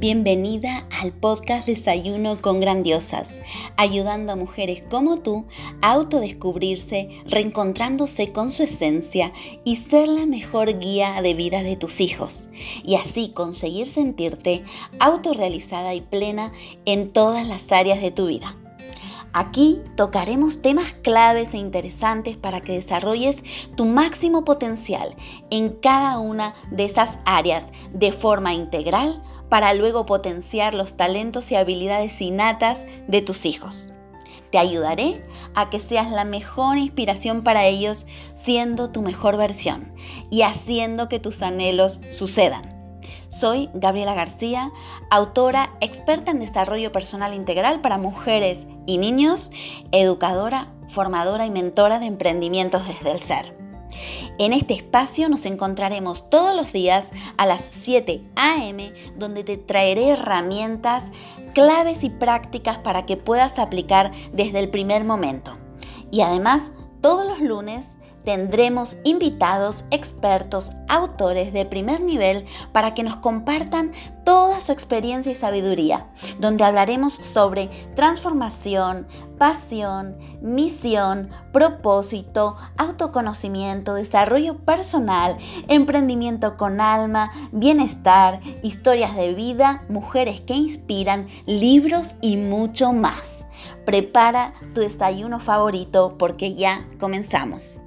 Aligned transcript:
Bienvenida 0.00 0.86
al 0.98 1.12
podcast 1.12 1.66
Desayuno 1.66 2.40
con 2.40 2.58
Grandiosas, 2.58 3.38
ayudando 3.76 4.32
a 4.32 4.36
mujeres 4.36 4.82
como 4.88 5.18
tú 5.18 5.44
a 5.82 5.92
autodescubrirse, 5.92 7.10
reencontrándose 7.26 8.32
con 8.32 8.50
su 8.50 8.62
esencia 8.62 9.30
y 9.62 9.76
ser 9.76 10.08
la 10.08 10.24
mejor 10.24 10.78
guía 10.78 11.20
de 11.20 11.34
vida 11.34 11.62
de 11.62 11.76
tus 11.76 12.00
hijos, 12.00 12.48
y 12.82 12.94
así 12.94 13.32
conseguir 13.34 13.86
sentirte 13.86 14.64
autorrealizada 15.00 15.92
y 15.92 16.00
plena 16.00 16.50
en 16.86 17.10
todas 17.10 17.46
las 17.46 17.70
áreas 17.70 18.00
de 18.00 18.10
tu 18.10 18.28
vida. 18.28 18.56
Aquí 19.32 19.80
tocaremos 19.96 20.60
temas 20.60 20.94
claves 20.94 21.54
e 21.54 21.58
interesantes 21.58 22.36
para 22.36 22.62
que 22.62 22.72
desarrolles 22.72 23.44
tu 23.76 23.84
máximo 23.84 24.44
potencial 24.44 25.14
en 25.50 25.68
cada 25.68 26.18
una 26.18 26.54
de 26.72 26.86
esas 26.86 27.18
áreas 27.26 27.70
de 27.92 28.10
forma 28.10 28.54
integral 28.54 29.22
para 29.50 29.74
luego 29.74 30.06
potenciar 30.06 30.74
los 30.74 30.96
talentos 30.96 31.52
y 31.52 31.56
habilidades 31.56 32.18
innatas 32.22 32.86
de 33.06 33.20
tus 33.20 33.44
hijos. 33.44 33.92
Te 34.50 34.58
ayudaré 34.58 35.24
a 35.54 35.70
que 35.70 35.78
seas 35.78 36.10
la 36.10 36.24
mejor 36.24 36.78
inspiración 36.78 37.42
para 37.42 37.66
ellos 37.66 38.06
siendo 38.34 38.90
tu 38.90 39.02
mejor 39.02 39.36
versión 39.36 39.92
y 40.30 40.42
haciendo 40.42 41.08
que 41.08 41.20
tus 41.20 41.42
anhelos 41.42 42.00
sucedan. 42.10 42.62
Soy 43.28 43.70
Gabriela 43.74 44.14
García, 44.14 44.72
autora 45.08 45.70
experta 45.80 46.32
en 46.32 46.40
desarrollo 46.40 46.90
personal 46.90 47.32
integral 47.32 47.80
para 47.80 47.96
mujeres 47.96 48.66
y 48.86 48.98
niños, 48.98 49.52
educadora, 49.92 50.72
formadora 50.88 51.46
y 51.46 51.50
mentora 51.50 52.00
de 52.00 52.06
emprendimientos 52.06 52.86
desde 52.88 53.12
el 53.12 53.20
ser. 53.20 53.56
En 54.40 54.54
este 54.54 54.72
espacio 54.72 55.28
nos 55.28 55.44
encontraremos 55.44 56.30
todos 56.30 56.56
los 56.56 56.72
días 56.72 57.10
a 57.36 57.44
las 57.44 57.60
7 57.82 58.22
a.m. 58.36 58.90
donde 59.18 59.44
te 59.44 59.58
traeré 59.58 60.12
herramientas, 60.12 61.12
claves 61.52 62.04
y 62.04 62.08
prácticas 62.08 62.78
para 62.78 63.04
que 63.04 63.18
puedas 63.18 63.58
aplicar 63.58 64.12
desde 64.32 64.60
el 64.60 64.70
primer 64.70 65.04
momento. 65.04 65.58
Y 66.10 66.22
además, 66.22 66.72
todos 67.02 67.26
los 67.28 67.40
lunes 67.40 67.98
tendremos 68.24 68.96
invitados, 69.04 69.84
expertos, 69.90 70.72
autores 70.88 71.52
de 71.52 71.64
primer 71.64 72.02
nivel 72.02 72.44
para 72.72 72.94
que 72.94 73.02
nos 73.02 73.16
compartan 73.16 73.92
toda 74.24 74.60
su 74.60 74.72
experiencia 74.72 75.32
y 75.32 75.34
sabiduría, 75.34 76.06
donde 76.38 76.64
hablaremos 76.64 77.14
sobre 77.14 77.68
transformación, 77.96 79.06
pasión, 79.38 80.16
misión, 80.40 81.30
propósito, 81.52 82.56
autoconocimiento, 82.76 83.94
desarrollo 83.94 84.58
personal, 84.58 85.38
emprendimiento 85.68 86.56
con 86.56 86.80
alma, 86.80 87.30
bienestar, 87.52 88.40
historias 88.62 89.16
de 89.16 89.34
vida, 89.34 89.84
mujeres 89.88 90.40
que 90.40 90.54
inspiran, 90.54 91.28
libros 91.46 92.14
y 92.20 92.36
mucho 92.36 92.92
más. 92.92 93.44
Prepara 93.84 94.52
tu 94.74 94.80
desayuno 94.80 95.40
favorito 95.40 96.16
porque 96.18 96.54
ya 96.54 96.86
comenzamos. 96.98 97.80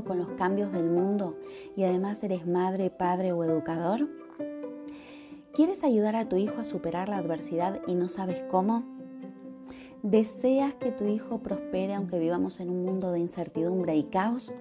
¿Estás 0.00 0.16
luchando 0.16 0.24
con 0.24 0.32
los 0.32 0.38
cambios 0.38 0.72
del 0.72 0.88
mundo 0.88 1.36
y 1.76 1.84
además 1.84 2.22
eres 2.22 2.46
madre, 2.46 2.90
padre 2.90 3.32
o 3.32 3.44
educador? 3.44 4.08
¿Quieres 5.52 5.84
ayudar 5.84 6.16
a 6.16 6.28
tu 6.28 6.36
hijo 6.36 6.58
a 6.58 6.64
superar 6.64 7.08
la 7.10 7.18
adversidad 7.18 7.80
y 7.86 7.94
no 7.94 8.08
sabes 8.08 8.42
cómo? 8.50 8.84
¿Deseas 10.02 10.74
que 10.74 10.90
tu 10.90 11.04
hijo 11.06 11.38
prospere 11.40 11.94
aunque 11.94 12.18
vivamos 12.18 12.60
en 12.60 12.70
un 12.70 12.84
mundo 12.84 13.12
de 13.12 13.18
incertidumbre 13.18 13.94
y 13.96 14.04
caos? 14.04 14.54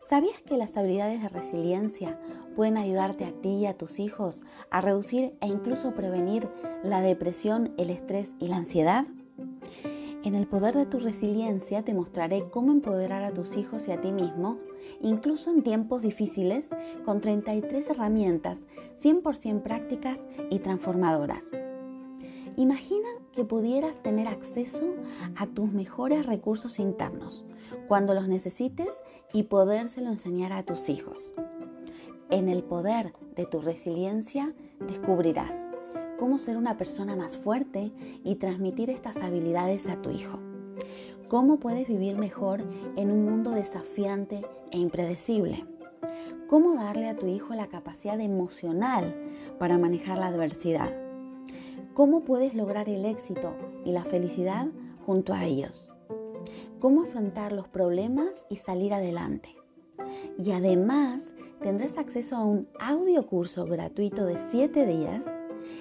¿Sabías 0.00 0.40
que 0.40 0.56
las 0.56 0.74
habilidades 0.76 1.20
de 1.22 1.28
resiliencia 1.28 2.18
pueden 2.56 2.78
ayudarte 2.78 3.26
a 3.26 3.32
ti 3.32 3.50
y 3.50 3.66
a 3.66 3.76
tus 3.76 3.98
hijos 3.98 4.42
a 4.70 4.80
reducir 4.80 5.36
e 5.40 5.48
incluso 5.48 5.94
prevenir 5.94 6.48
la 6.82 7.02
depresión, 7.02 7.74
el 7.76 7.90
estrés 7.90 8.32
y 8.38 8.48
la 8.48 8.56
ansiedad? 8.56 9.04
En 10.24 10.36
el 10.36 10.46
poder 10.46 10.76
de 10.76 10.86
tu 10.86 11.00
resiliencia 11.00 11.82
te 11.82 11.94
mostraré 11.94 12.48
cómo 12.48 12.70
empoderar 12.70 13.24
a 13.24 13.34
tus 13.34 13.56
hijos 13.56 13.88
y 13.88 13.90
a 13.92 14.00
ti 14.00 14.12
mismo, 14.12 14.58
incluso 15.00 15.50
en 15.50 15.64
tiempos 15.64 16.00
difíciles, 16.00 16.68
con 17.04 17.20
33 17.20 17.90
herramientas 17.90 18.60
100% 19.02 19.62
prácticas 19.62 20.26
y 20.48 20.60
transformadoras. 20.60 21.44
Imagina 22.56 23.08
que 23.32 23.44
pudieras 23.44 24.00
tener 24.00 24.28
acceso 24.28 24.94
a 25.36 25.46
tus 25.46 25.72
mejores 25.72 26.26
recursos 26.26 26.78
internos 26.78 27.44
cuando 27.88 28.14
los 28.14 28.28
necesites 28.28 29.00
y 29.32 29.44
podérselo 29.44 30.08
enseñar 30.08 30.52
a 30.52 30.62
tus 30.62 30.88
hijos. 30.88 31.34
En 32.30 32.48
el 32.48 32.62
poder 32.62 33.12
de 33.34 33.46
tu 33.46 33.60
resiliencia 33.60 34.54
descubrirás 34.86 35.70
cómo 36.22 36.38
ser 36.38 36.56
una 36.56 36.76
persona 36.76 37.16
más 37.16 37.36
fuerte 37.36 37.90
y 38.22 38.36
transmitir 38.36 38.90
estas 38.90 39.16
habilidades 39.16 39.88
a 39.88 40.00
tu 40.00 40.10
hijo. 40.10 40.38
Cómo 41.26 41.58
puedes 41.58 41.88
vivir 41.88 42.16
mejor 42.16 42.62
en 42.94 43.10
un 43.10 43.24
mundo 43.24 43.50
desafiante 43.50 44.46
e 44.70 44.78
impredecible. 44.78 45.66
Cómo 46.46 46.74
darle 46.74 47.08
a 47.08 47.16
tu 47.16 47.26
hijo 47.26 47.54
la 47.54 47.66
capacidad 47.66 48.20
emocional 48.20 49.16
para 49.58 49.78
manejar 49.78 50.16
la 50.16 50.28
adversidad. 50.28 50.96
Cómo 51.92 52.20
puedes 52.20 52.54
lograr 52.54 52.88
el 52.88 53.04
éxito 53.04 53.56
y 53.84 53.90
la 53.90 54.04
felicidad 54.04 54.68
junto 55.04 55.34
a 55.34 55.44
ellos. 55.44 55.90
Cómo 56.78 57.02
afrontar 57.02 57.50
los 57.50 57.66
problemas 57.66 58.46
y 58.48 58.54
salir 58.54 58.94
adelante. 58.94 59.56
Y 60.38 60.52
además 60.52 61.34
tendrás 61.60 61.98
acceso 61.98 62.36
a 62.36 62.44
un 62.44 62.68
audio 62.78 63.26
curso 63.26 63.66
gratuito 63.66 64.24
de 64.24 64.38
7 64.38 64.86
días 64.86 65.24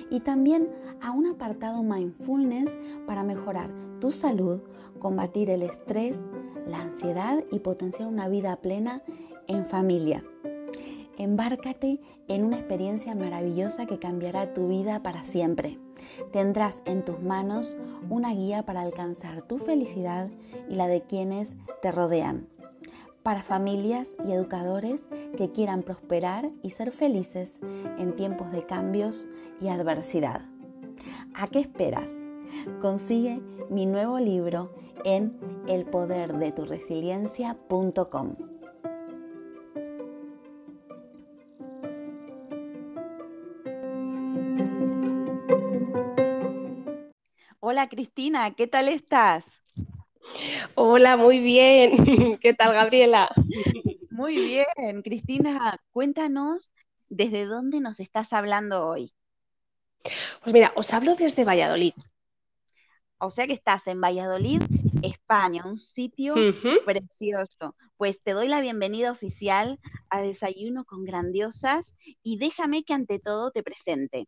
y 0.09 0.21
también 0.21 0.69
a 1.01 1.11
un 1.11 1.27
apartado 1.27 1.83
mindfulness 1.83 2.77
para 3.07 3.23
mejorar 3.23 3.69
tu 3.99 4.11
salud, 4.11 4.61
combatir 4.99 5.49
el 5.49 5.63
estrés, 5.63 6.25
la 6.67 6.81
ansiedad 6.81 7.43
y 7.51 7.59
potenciar 7.59 8.07
una 8.07 8.27
vida 8.27 8.55
plena 8.57 9.03
en 9.47 9.65
familia. 9.65 10.23
Embárcate 11.17 11.99
en 12.27 12.45
una 12.45 12.57
experiencia 12.57 13.13
maravillosa 13.15 13.85
que 13.85 13.99
cambiará 13.99 14.53
tu 14.53 14.67
vida 14.67 15.03
para 15.03 15.23
siempre. 15.23 15.77
Tendrás 16.31 16.81
en 16.85 17.05
tus 17.05 17.21
manos 17.21 17.77
una 18.09 18.33
guía 18.33 18.63
para 18.63 18.81
alcanzar 18.81 19.43
tu 19.43 19.57
felicidad 19.57 20.29
y 20.69 20.75
la 20.75 20.87
de 20.87 21.01
quienes 21.01 21.55
te 21.81 21.91
rodean 21.91 22.47
para 23.23 23.43
familias 23.43 24.15
y 24.27 24.31
educadores 24.31 25.05
que 25.37 25.51
quieran 25.51 25.83
prosperar 25.83 26.49
y 26.63 26.71
ser 26.71 26.91
felices 26.91 27.59
en 27.97 28.15
tiempos 28.15 28.51
de 28.51 28.65
cambios 28.65 29.27
y 29.59 29.67
adversidad. 29.67 30.41
¿A 31.33 31.47
qué 31.47 31.59
esperas? 31.59 32.09
Consigue 32.79 33.41
mi 33.69 33.85
nuevo 33.85 34.17
libro 34.19 34.73
en 35.05 35.37
elpoderdeturesiliencia.com. 35.67 38.35
Hola 47.63 47.87
Cristina, 47.87 48.53
¿qué 48.55 48.67
tal 48.67 48.89
estás? 48.89 49.60
Hola, 50.75 51.17
muy 51.17 51.39
bien. 51.39 51.91
¿Qué 52.39 52.53
tal, 52.53 52.73
Gabriela? 52.73 53.29
Muy 54.09 54.37
bien. 54.37 55.01
Cristina, 55.03 55.79
cuéntanos 55.91 56.73
desde 57.09 57.45
dónde 57.45 57.79
nos 57.79 57.99
estás 57.99 58.33
hablando 58.33 58.87
hoy. 58.87 59.13
Pues 60.43 60.53
mira, 60.53 60.71
os 60.75 60.93
hablo 60.93 61.15
desde 61.15 61.45
Valladolid. 61.45 61.93
O 63.19 63.29
sea 63.29 63.45
que 63.45 63.53
estás 63.53 63.85
en 63.87 64.01
Valladolid, 64.01 64.61
España, 65.03 65.63
un 65.65 65.79
sitio 65.79 66.33
precioso. 66.85 67.75
Pues 67.97 68.21
te 68.21 68.31
doy 68.31 68.47
la 68.47 68.61
bienvenida 68.61 69.11
oficial 69.11 69.79
a 70.09 70.21
Desayuno 70.21 70.85
con 70.85 71.03
Grandiosas 71.05 71.95
y 72.23 72.37
déjame 72.37 72.83
que 72.83 72.93
ante 72.93 73.19
todo 73.19 73.51
te 73.51 73.61
presente. 73.61 74.27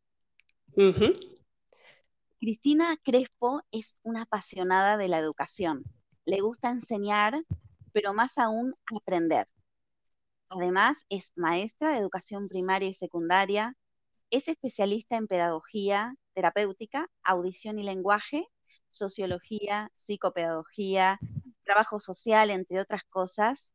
Cristina 2.40 2.96
Crespo 3.04 3.62
es 3.72 3.98
una 4.04 4.24
apasionada 4.24 4.98
de 4.98 5.08
la 5.08 5.18
educación. 5.18 5.84
Le 6.26 6.42
gusta 6.42 6.70
enseñar, 6.70 7.44
pero 7.94 8.14
más 8.14 8.38
aún 8.38 8.76
aprender. 8.96 9.48
Además, 10.50 11.06
es 11.10 11.34
maestra 11.36 11.92
de 11.92 11.98
educación 11.98 12.48
primaria 12.48 12.88
y 12.90 12.94
secundaria, 12.94 13.76
es 14.30 14.48
especialista 14.48 15.18
en 15.18 15.28
pedagogía 15.28 16.16
terapéutica, 16.34 17.10
audición 17.24 17.80
y 17.80 17.84
lenguaje, 17.84 18.48
sociología, 18.90 19.92
psicopedagogía, 19.96 21.20
trabajo 21.64 22.00
social, 22.00 22.50
entre 22.50 22.80
otras 22.80 23.04
cosas. 23.04 23.74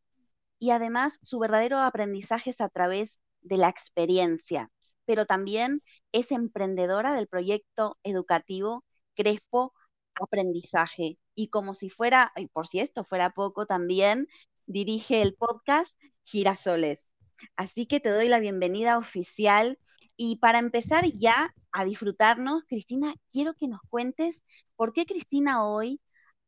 Y 0.59 0.71
además, 0.71 1.19
su 1.23 1.39
verdadero 1.39 1.79
aprendizaje 1.79 2.51
es 2.51 2.61
a 2.61 2.69
través 2.69 3.21
de 3.43 3.59
la 3.59 3.69
experiencia, 3.69 4.71
pero 5.05 5.27
también 5.27 5.83
es 6.13 6.33
emprendedora 6.33 7.15
del 7.15 7.29
proyecto 7.29 7.99
educativo 8.03 8.85
Crespo 9.15 9.75
Aprendizaje. 10.21 11.19
Y 11.39 11.51
como 11.51 11.75
si 11.75 11.89
fuera, 11.89 12.33
y 12.35 12.49
por 12.49 12.67
si 12.67 12.81
esto 12.81 13.05
fuera 13.05 13.31
poco, 13.31 13.65
también 13.65 14.27
dirige 14.67 15.23
el 15.23 15.35
podcast 15.37 15.97
Girasoles. 16.25 17.13
Así 17.55 17.87
que 17.87 18.01
te 18.01 18.11
doy 18.11 18.27
la 18.27 18.41
bienvenida 18.41 18.99
oficial. 18.99 19.79
Y 20.17 20.39
para 20.39 20.59
empezar 20.59 21.05
ya 21.07 21.55
a 21.71 21.85
disfrutarnos, 21.85 22.65
Cristina, 22.67 23.15
quiero 23.31 23.55
que 23.55 23.69
nos 23.69 23.79
cuentes 23.89 24.45
por 24.75 24.93
qué 24.93 25.07
Cristina 25.07 25.65
hoy 25.65 26.01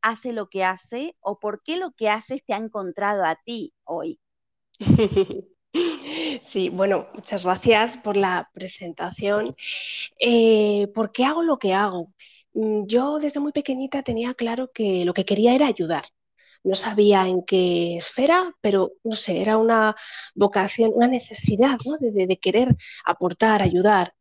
hace 0.03 0.33
lo 0.33 0.49
que 0.49 0.65
hace 0.65 1.17
o 1.21 1.39
por 1.39 1.63
qué 1.63 1.77
lo 1.77 1.93
que 1.93 2.09
haces 2.09 2.45
te 2.45 2.53
ha 2.53 2.57
encontrado 2.57 3.25
a 3.25 3.37
ti 3.37 3.73
hoy. 3.85 4.19
Sí, 6.43 6.69
bueno, 6.69 7.07
muchas 7.15 7.45
gracias 7.45 7.97
por 7.97 8.17
la 8.17 8.51
presentación. 8.53 9.55
Eh, 10.19 10.89
¿Por 10.95 11.13
qué 11.13 11.25
hago 11.25 11.45
lo 11.45 11.59
que 11.59 11.75
hago? 11.75 12.13
Mm, 12.55 12.87
yo 12.87 13.19
desde 13.19 13.41
muy 13.41 13.53
pequeñita 13.53 14.03
tenía 14.03 14.35
claro 14.35 14.71
que 14.73 15.05
lo 15.05 15.15
que 15.15 15.25
quería 15.25 15.55
era 15.55 15.67
ayudar. 15.67 16.05
No 16.63 16.75
sabía 16.75 17.27
en 17.27 17.43
qué 17.45 17.97
esfera, 17.97 18.55
pero 18.61 18.93
no 19.05 19.17
sé, 19.17 19.41
era 19.41 19.57
una 19.57 19.97
vocación, 20.35 20.93
una 20.95 21.09
necesidad 21.09 21.79
¿no? 21.87 21.97
de, 21.99 22.39
querer 22.39 22.77
aportar, 23.05 23.63
ayudar. 23.63 24.15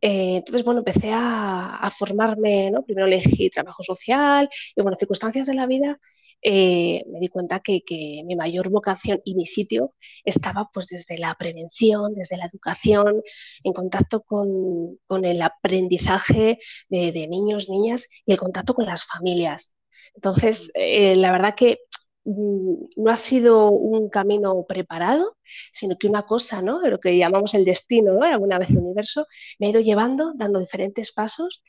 Eh, 0.00 0.36
entonces, 0.38 0.64
bueno, 0.64 0.80
empecé 0.80 1.10
a, 1.14 1.90
formarme, 1.96 2.70
¿no? 2.70 2.84
Primero 2.84 3.06
elegí 3.06 3.50
trabajo 3.50 3.82
social 3.82 4.48
y, 4.74 4.82
bueno, 4.82 4.96
circunstancias 4.98 5.46
de 5.46 5.54
la 5.54 5.66
vida, 5.66 5.98
eh, 6.42 7.04
me 7.08 7.20
di 7.20 7.28
cuenta 7.28 7.60
que, 7.60 7.82
mi 8.24 8.36
mayor 8.36 8.68
vocación 8.70 9.20
y 9.24 9.34
mi 9.34 9.46
sitio 9.46 9.94
estaba 10.24 10.70
pues 10.72 10.88
desde 10.88 11.18
la 11.18 11.34
prevención, 11.36 12.14
desde 12.14 12.36
la 12.36 12.46
educación, 12.46 13.22
en 13.64 13.72
contacto 13.72 14.22
con, 14.22 15.24
el 15.24 15.42
aprendizaje 15.42 16.58
de, 16.88 17.28
niños, 17.28 17.68
niñas 17.68 18.08
y 18.26 18.32
el 18.32 18.38
contacto 18.38 18.74
con 18.74 18.86
las 18.86 19.04
familias. 19.04 19.74
Entonces, 20.14 20.70
eh, 20.74 21.16
la 21.16 21.32
verdad 21.32 21.54
que 21.54 21.78
mm, 22.24 22.74
no 22.96 23.10
ha 23.10 23.16
sido 23.16 23.70
un 23.70 24.08
camino 24.10 24.64
preparado, 24.66 25.36
sino 25.72 25.96
que 25.98 26.08
una 26.08 26.22
cosa, 26.22 26.62
¿no? 26.62 26.80
Lo 26.80 26.98
que 27.00 27.16
llamamos 27.16 27.54
el 27.54 27.64
destino, 27.64 28.14
¿no? 28.14 28.24
Alguna 28.26 28.58
vez 28.58 28.70
el 28.70 28.78
universo, 28.78 29.26
me 29.58 29.66
ha 29.68 29.70
ido 29.70 29.80
llevando, 29.80 30.32
dando 30.36 30.60
diferentes 30.60 31.12
pasos 31.12 31.62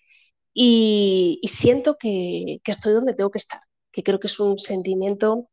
y, 0.53 1.41
siento 1.45 1.97
que, 1.97 2.61
estoy 2.65 2.93
donde 2.93 3.13
tengo 3.13 3.31
que 3.31 3.39
estar, 3.39 3.61
que 3.93 4.03
creo 4.03 4.19
que 4.19 4.27
es 4.27 4.39
un 4.39 4.59
sentimiento, 4.59 5.49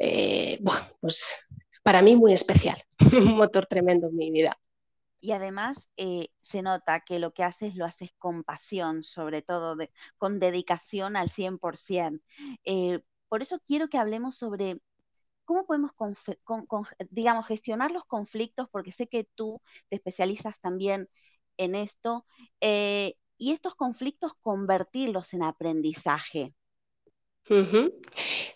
eh, 0.00 0.60
pues 1.00 1.46
para 1.84 2.02
mí 2.02 2.16
muy 2.16 2.32
especial, 2.32 2.82
un 3.12 3.36
motor 3.36 3.66
tremendo 3.66 4.08
en 4.08 4.16
mi 4.16 4.30
vida. 4.32 4.58
Y 5.20 5.32
además 5.32 5.90
eh, 5.96 6.28
se 6.40 6.62
nota 6.62 7.00
que 7.00 7.18
lo 7.18 7.32
que 7.32 7.44
haces 7.44 7.76
lo 7.76 7.84
haces 7.86 8.10
con 8.18 8.42
pasión, 8.42 9.02
sobre 9.02 9.40
todo 9.42 9.76
con 10.18 10.38
dedicación 10.40 11.16
al 11.16 11.30
100%. 11.30 12.20
Eh, 12.64 13.00
por 13.28 13.42
eso 13.42 13.58
quiero 13.66 13.88
que 13.88 13.98
hablemos 13.98 14.36
sobre 14.36 14.80
cómo 15.44 15.66
podemos, 15.66 15.92
digamos, 17.10 17.46
gestionar 17.46 17.90
los 17.92 18.04
conflictos, 18.04 18.68
porque 18.70 18.92
sé 18.92 19.08
que 19.08 19.24
tú 19.34 19.60
te 19.88 19.96
especializas 19.96 20.60
también 20.60 21.08
en 21.56 21.74
esto, 21.74 22.26
eh, 22.60 23.14
y 23.38 23.52
estos 23.52 23.74
conflictos 23.74 24.32
convertirlos 24.40 25.34
en 25.34 25.42
aprendizaje. 25.42 26.54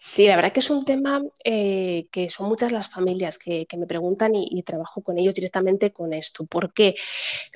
Sí, 0.00 0.26
la 0.26 0.37
verdad 0.37 0.52
que 0.52 0.61
es 0.61 0.70
un 0.70 0.85
tema 0.85 1.23
eh, 1.44 2.06
que 2.11 2.31
son 2.31 2.49
muchas 2.49 2.73
las 2.73 2.88
familias 2.88 3.38
que, 3.38 3.67
me 3.76 3.87
preguntan 3.87 4.35
y, 4.35 4.62
trabajo 4.62 5.02
con 5.02 5.19
ellos 5.19 5.35
directamente 5.35 5.93
con 5.93 6.12
esto. 6.14 6.46
¿Por 6.46 6.73
qué? 6.73 6.94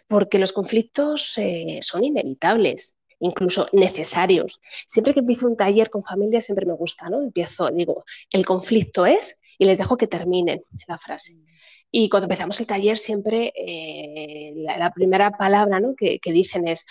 Porque 0.09 0.39
los 0.39 0.53
conflictos 0.53 1.39
eh, 1.39 1.81
son 1.83 2.05
inevitables, 2.05 2.97
incluso 3.21 3.69
necesarios. 3.73 4.61
Siempre 4.87 5.15
que 5.15 5.21
empiezo 5.21 5.47
un 5.47 5.57
taller 5.57 5.89
con 5.89 6.03
familias, 6.03 6.45
siempre 6.45 6.67
me 6.67 6.75
gusta, 6.75 7.09
¿no? 7.09 7.23
Empiezo, 7.23 7.71
digo, 7.71 8.05
el 8.31 8.45
conflicto 8.45 9.07
es, 9.07 9.41
y 9.59 9.65
les 9.65 9.79
dejo 9.79 9.97
que 9.97 10.07
terminen 10.07 10.63
la 10.87 10.99
frase. 10.99 11.35
Y 11.91 12.09
cuando 12.09 12.25
empezamos 12.25 12.59
el 12.61 12.67
taller, 12.67 12.99
siempre 12.99 13.53
eh, 13.55 14.53
la, 14.57 14.91
primera 14.91 15.31
palabra 15.31 15.81
que, 15.97 16.21
dicen 16.25 16.69
es 16.69 16.85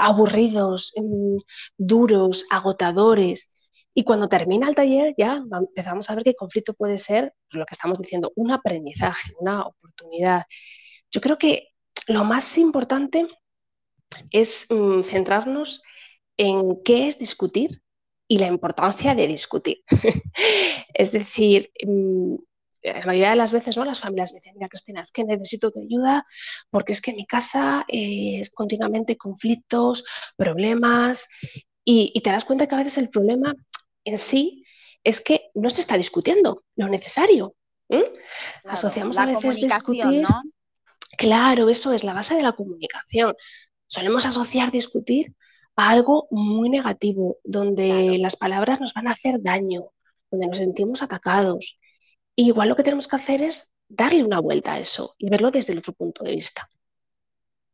aburridos, 0.00 0.92
mm, 0.96 1.36
duros, 1.76 2.46
agotadores. 2.50 3.52
Y 3.98 4.04
cuando 4.04 4.28
termina 4.28 4.68
el 4.68 4.76
taller 4.76 5.12
ya 5.18 5.42
empezamos 5.50 6.08
a 6.08 6.14
ver 6.14 6.22
que 6.22 6.30
el 6.30 6.36
conflicto 6.36 6.72
puede 6.72 6.98
ser 6.98 7.34
lo 7.50 7.66
que 7.66 7.74
estamos 7.74 7.98
diciendo, 7.98 8.30
un 8.36 8.52
aprendizaje, 8.52 9.32
una 9.40 9.62
oportunidad. 9.62 10.44
Yo 11.10 11.20
creo 11.20 11.36
que 11.36 11.70
lo 12.06 12.22
más 12.22 12.58
importante 12.58 13.26
es 14.30 14.68
mm, 14.70 15.02
centrarnos 15.02 15.82
en 16.36 16.80
qué 16.84 17.08
es 17.08 17.18
discutir 17.18 17.82
y 18.28 18.38
la 18.38 18.46
importancia 18.46 19.16
de 19.16 19.26
discutir. 19.26 19.78
es 20.94 21.10
decir, 21.10 21.72
mm, 21.84 22.36
la 22.84 23.04
mayoría 23.04 23.30
de 23.30 23.36
las 23.36 23.50
veces 23.50 23.76
¿no? 23.76 23.84
las 23.84 23.98
familias 23.98 24.32
me 24.32 24.38
dicen, 24.38 24.54
mira 24.54 24.68
Cristina, 24.68 25.00
es 25.00 25.10
que 25.10 25.24
necesito 25.24 25.72
tu 25.72 25.80
ayuda 25.80 26.24
porque 26.70 26.92
es 26.92 27.00
que 27.00 27.10
en 27.10 27.16
mi 27.16 27.26
casa 27.26 27.84
es 27.88 28.50
continuamente 28.50 29.16
conflictos, 29.16 30.04
problemas 30.36 31.26
y, 31.84 32.12
y, 32.14 32.20
te 32.20 32.30
das 32.30 32.44
cuenta 32.44 32.68
que 32.68 32.76
a 32.76 32.78
veces 32.78 32.98
el 32.98 33.08
problema 33.08 33.56
en 34.04 34.18
sí 34.18 34.64
es 35.04 35.20
que 35.20 35.50
no 35.54 35.70
se 35.70 35.80
está 35.80 35.96
discutiendo 35.96 36.64
lo 36.76 36.88
necesario. 36.88 37.54
Asociamos 38.64 39.18
a 39.18 39.26
veces 39.26 39.56
discutir. 39.56 40.26
Claro, 41.16 41.68
eso 41.68 41.92
es 41.92 42.04
la 42.04 42.14
base 42.14 42.34
de 42.34 42.42
la 42.42 42.52
comunicación. 42.52 43.34
Solemos 43.86 44.26
asociar 44.26 44.70
discutir 44.70 45.34
a 45.76 45.90
algo 45.90 46.28
muy 46.30 46.68
negativo, 46.68 47.38
donde 47.44 48.18
las 48.18 48.36
palabras 48.36 48.80
nos 48.80 48.92
van 48.94 49.08
a 49.08 49.12
hacer 49.12 49.40
daño, 49.40 49.92
donde 50.30 50.48
nos 50.48 50.58
sentimos 50.58 51.02
atacados. 51.02 51.78
igual 52.34 52.68
lo 52.68 52.76
que 52.76 52.82
tenemos 52.82 53.08
que 53.08 53.16
hacer 53.16 53.42
es 53.42 53.72
darle 53.88 54.22
una 54.22 54.40
vuelta 54.40 54.74
a 54.74 54.78
eso 54.78 55.14
y 55.18 55.30
verlo 55.30 55.50
desde 55.50 55.72
el 55.72 55.78
otro 55.78 55.92
punto 55.92 56.22
de 56.22 56.32
vista. 56.32 56.68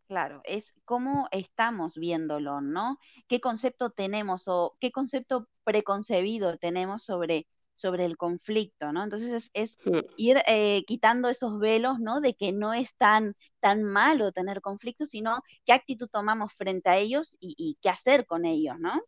Claro, 0.07 0.43
es 0.45 0.75
cómo 0.85 1.29
estamos 1.33 1.97
viéndolo, 1.97 2.61
¿no? 2.61 2.99
¿Qué 3.27 3.41
concepto 3.41 3.91
tenemos 3.91 4.45
o 4.47 4.77
qué 4.79 4.93
concepto 4.93 5.49
preconcebido 5.65 6.57
tenemos 6.59 7.03
sobre, 7.05 7.47
sobre 7.75 8.05
el 8.05 8.17
conflicto, 8.17 8.93
¿no? 8.93 9.03
Entonces 9.03 9.51
es, 9.53 9.79
mm. 9.85 9.99
ir 10.17 10.39
eh, 10.47 10.85
quitando 10.87 11.29
esos 11.29 11.59
velos, 11.59 11.99
¿no? 11.99 12.21
De 12.21 12.35
que 12.35 12.53
no 12.53 12.73
es 12.73 12.97
tan, 12.97 13.35
tan 13.61 13.83
malo 13.83 14.33
tener 14.33 14.61
conflictos, 14.61 15.11
sino 15.11 15.43
qué 15.65 15.73
actitud 15.73 16.09
tomamos 16.11 16.53
frente 16.53 16.91
a 16.91 16.97
ellos 16.97 17.37
y, 17.41 17.77
qué 17.81 17.89
hacer 17.89 18.27
con 18.27 18.45
ellos, 18.45 18.77
¿no? 18.79 19.03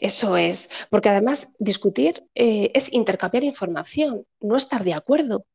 Eso 0.00 0.36
es, 0.36 0.68
porque 0.90 1.10
además 1.10 1.54
discutir 1.60 2.26
eh, 2.34 2.72
es 2.74 2.92
intercambiar 2.92 3.44
información, 3.44 4.26
no 4.40 4.56
estar 4.56 4.82
de 4.82 4.94
acuerdo 4.94 5.46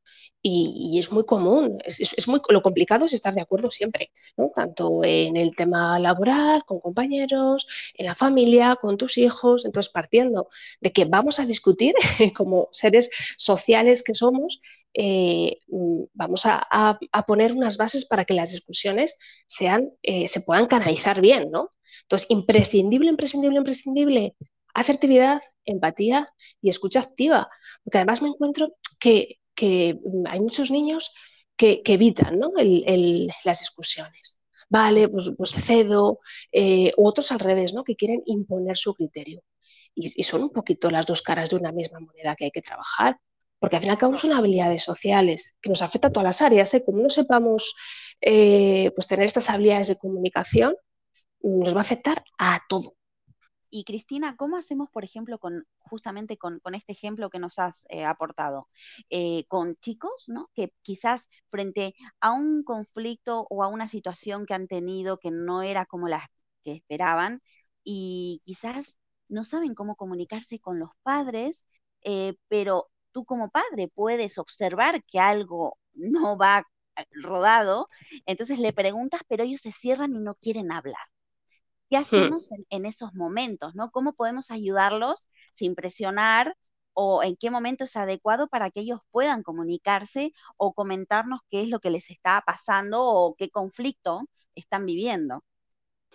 y, 0.48 1.00
es 1.00 1.12
muy 1.12 1.26
común. 1.26 1.80
Es, 1.86 2.28
muy, 2.28 2.40
lo 2.50 2.62
complicado 2.62 3.06
es 3.06 3.14
estar 3.14 3.34
de 3.34 3.42
acuerdo 3.42 3.72
siempre, 3.72 4.12
tanto 4.54 5.04
en 5.04 5.38
el 5.38 5.56
tema 5.56 5.98
laboral, 5.98 6.64
con 6.66 6.80
compañeros, 6.80 7.66
en 7.96 8.06
la 8.06 8.14
familia, 8.14 8.76
con 8.80 8.96
tus 8.98 9.18
hijos. 9.18 9.66
Entonces, 9.66 9.92
partiendo 9.92 10.50
de 10.82 10.92
que 10.92 11.06
vamos 11.06 11.40
a 11.40 11.48
discutir 11.48 11.96
como 12.38 12.70
seres 12.72 13.10
sociales 13.38 14.04
que 14.04 14.14
somos, 14.14 14.62
eh, 14.94 15.58
mm, 15.68 16.04
vamos 16.14 16.44
a, 16.46 17.00
poner 17.26 17.54
unas 17.54 17.78
bases 17.78 18.06
para 18.06 18.24
que 18.24 18.36
las 18.36 18.52
discusiones 18.52 19.18
sean, 19.48 19.94
eh, 20.04 20.28
se 20.28 20.42
puedan 20.42 20.68
canalizar 20.68 21.22
bien. 21.22 21.50
¿no? 21.50 21.72
Entonces, 22.04 22.30
imprescindible, 22.30 23.10
imprescindible, 23.10 23.58
imprescindible, 23.58 24.36
asertividad, 24.76 25.42
empatía 25.66 26.28
y 26.62 26.70
escucha 26.70 27.00
activa. 27.00 27.48
Porque 27.84 27.98
además 27.98 28.22
me 28.22 28.30
encuentro 28.30 28.76
que 29.00 29.40
que 29.56 30.00
hay 30.26 30.40
muchos 30.40 30.72
niños 30.72 31.12
que, 31.56 31.82
evitan 31.86 32.40
las 32.40 33.60
discusiones. 33.60 34.40
Vale, 34.70 35.08
pues, 35.10 35.32
pues 35.38 35.52
cedo, 35.52 36.20
eh, 36.52 36.92
u 36.98 37.08
otros 37.08 37.32
al 37.32 37.40
revés, 37.40 37.74
¿no? 37.74 37.84
que 37.84 37.96
quieren 37.96 38.22
imponer 38.26 38.76
su 38.78 38.94
criterio. 38.94 39.42
Y, 39.94 40.24
son 40.24 40.44
un 40.44 40.50
poquito 40.50 40.92
las 40.92 41.06
dos 41.06 41.22
caras 41.22 41.52
de 41.52 41.56
una 41.56 41.72
misma 41.72 42.00
moneda 42.00 42.36
que 42.36 42.46
hay 42.46 42.52
que 42.52 42.62
trabajar, 42.62 43.18
porque 43.60 43.78
al 43.78 43.82
fin 43.82 43.90
y 43.90 43.92
al 43.92 43.98
cabo 43.98 44.18
son 44.18 44.34
habilidades 44.34 44.84
sociales 44.84 45.58
que 45.62 45.70
nos 45.70 45.82
afectan 45.82 46.10
a 46.10 46.14
todas 46.14 46.26
las 46.26 46.42
áreas. 46.42 46.74
¿eh? 46.74 46.84
Como 46.84 47.02
no 47.02 47.10
sepamos 47.10 47.76
eh, 48.22 48.92
pues 48.96 49.08
tener 49.08 49.26
estas 49.26 49.50
habilidades 49.50 49.88
de 49.88 49.98
comunicación, 49.98 50.76
nos 51.42 51.74
va 51.74 51.80
a 51.80 51.82
afectar 51.82 52.24
a 52.38 52.62
todo. 52.68 52.95
Y 53.70 53.84
Cristina, 53.84 54.36
¿cómo 54.38 54.58
hacemos, 54.58 54.90
por 54.90 55.04
ejemplo, 55.04 55.40
con 55.40 55.66
justamente 55.80 56.38
con, 56.38 56.62
este 56.74 56.94
ejemplo 56.94 57.30
que 57.30 57.40
nos 57.40 57.60
has 57.60 57.86
eh, 57.90 58.06
aportado, 58.06 58.68
eh, 59.10 59.46
con 59.48 59.76
chicos, 59.78 60.26
¿no? 60.28 60.50
Que 60.54 60.74
quizás 60.82 61.30
frente 61.50 61.96
a 62.20 62.32
un 62.32 62.64
conflicto 62.64 63.48
o 63.50 63.64
a 63.64 63.68
una 63.68 63.88
situación 63.88 64.46
que 64.46 64.54
han 64.54 64.68
tenido 64.68 65.20
que 65.20 65.32
no 65.32 65.62
era 65.62 65.86
como 65.86 66.08
las 66.08 66.26
que 66.64 66.74
esperaban 66.74 67.42
y 67.84 68.42
quizás 68.44 69.00
no 69.30 69.44
saben 69.44 69.76
cómo 69.76 69.96
comunicarse 69.96 70.60
con 70.60 70.80
los 70.80 70.92
padres, 71.04 71.66
eh, 72.04 72.36
pero 72.48 72.90
tú 73.12 73.26
como 73.26 73.50
padre 73.50 73.88
puedes 73.88 74.38
observar 74.38 75.04
que 75.06 75.20
algo 75.20 75.78
no 75.94 76.38
va 76.38 76.66
rodado, 77.12 77.90
entonces 78.26 78.60
le 78.60 78.74
preguntas, 78.74 79.22
pero 79.28 79.44
ellos 79.44 79.62
se 79.62 79.72
cierran 79.72 80.16
y 80.16 80.20
no 80.20 80.36
quieren 80.36 80.72
hablar. 80.72 81.15
¿Qué 81.90 81.98
hmm. 81.98 82.02
hacemos 82.02 82.50
en, 82.70 82.86
esos 82.86 83.14
momentos? 83.14 83.76
¿no? 83.76 83.92
¿Cómo 83.92 84.14
podemos 84.14 84.52
ayudarlos 84.52 85.28
sin 85.54 85.76
presionar 85.76 86.56
o 86.94 87.24
en 87.24 87.36
qué 87.36 87.52
momento 87.52 87.84
es 87.84 87.96
adecuado 87.98 88.48
para 88.48 88.72
que 88.72 88.82
ellos 88.82 89.02
puedan 89.12 89.44
comunicarse 89.44 90.32
o 90.58 90.74
comentarnos 90.74 91.42
qué 91.50 91.62
es 91.62 91.70
lo 91.70 91.80
que 91.80 91.90
les 91.90 92.10
está 92.10 92.42
pasando 92.46 93.04
o 93.04 93.36
qué 93.36 93.50
conflicto 93.50 94.22
están 94.56 94.86
viviendo? 94.86 95.44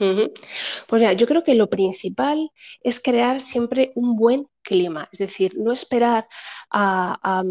Pues 0.00 1.02
mira, 1.02 1.12
yo 1.12 1.26
creo 1.26 1.44
que 1.44 1.54
lo 1.54 1.68
principal 1.68 2.50
es 2.82 3.00
crear 3.00 3.42
siempre 3.42 3.92
un 3.94 4.16
buen 4.16 4.48
clima, 4.62 5.10
es 5.12 5.18
decir, 5.18 5.58
no 5.58 5.72
esperar 5.72 6.26
a, 6.70 7.42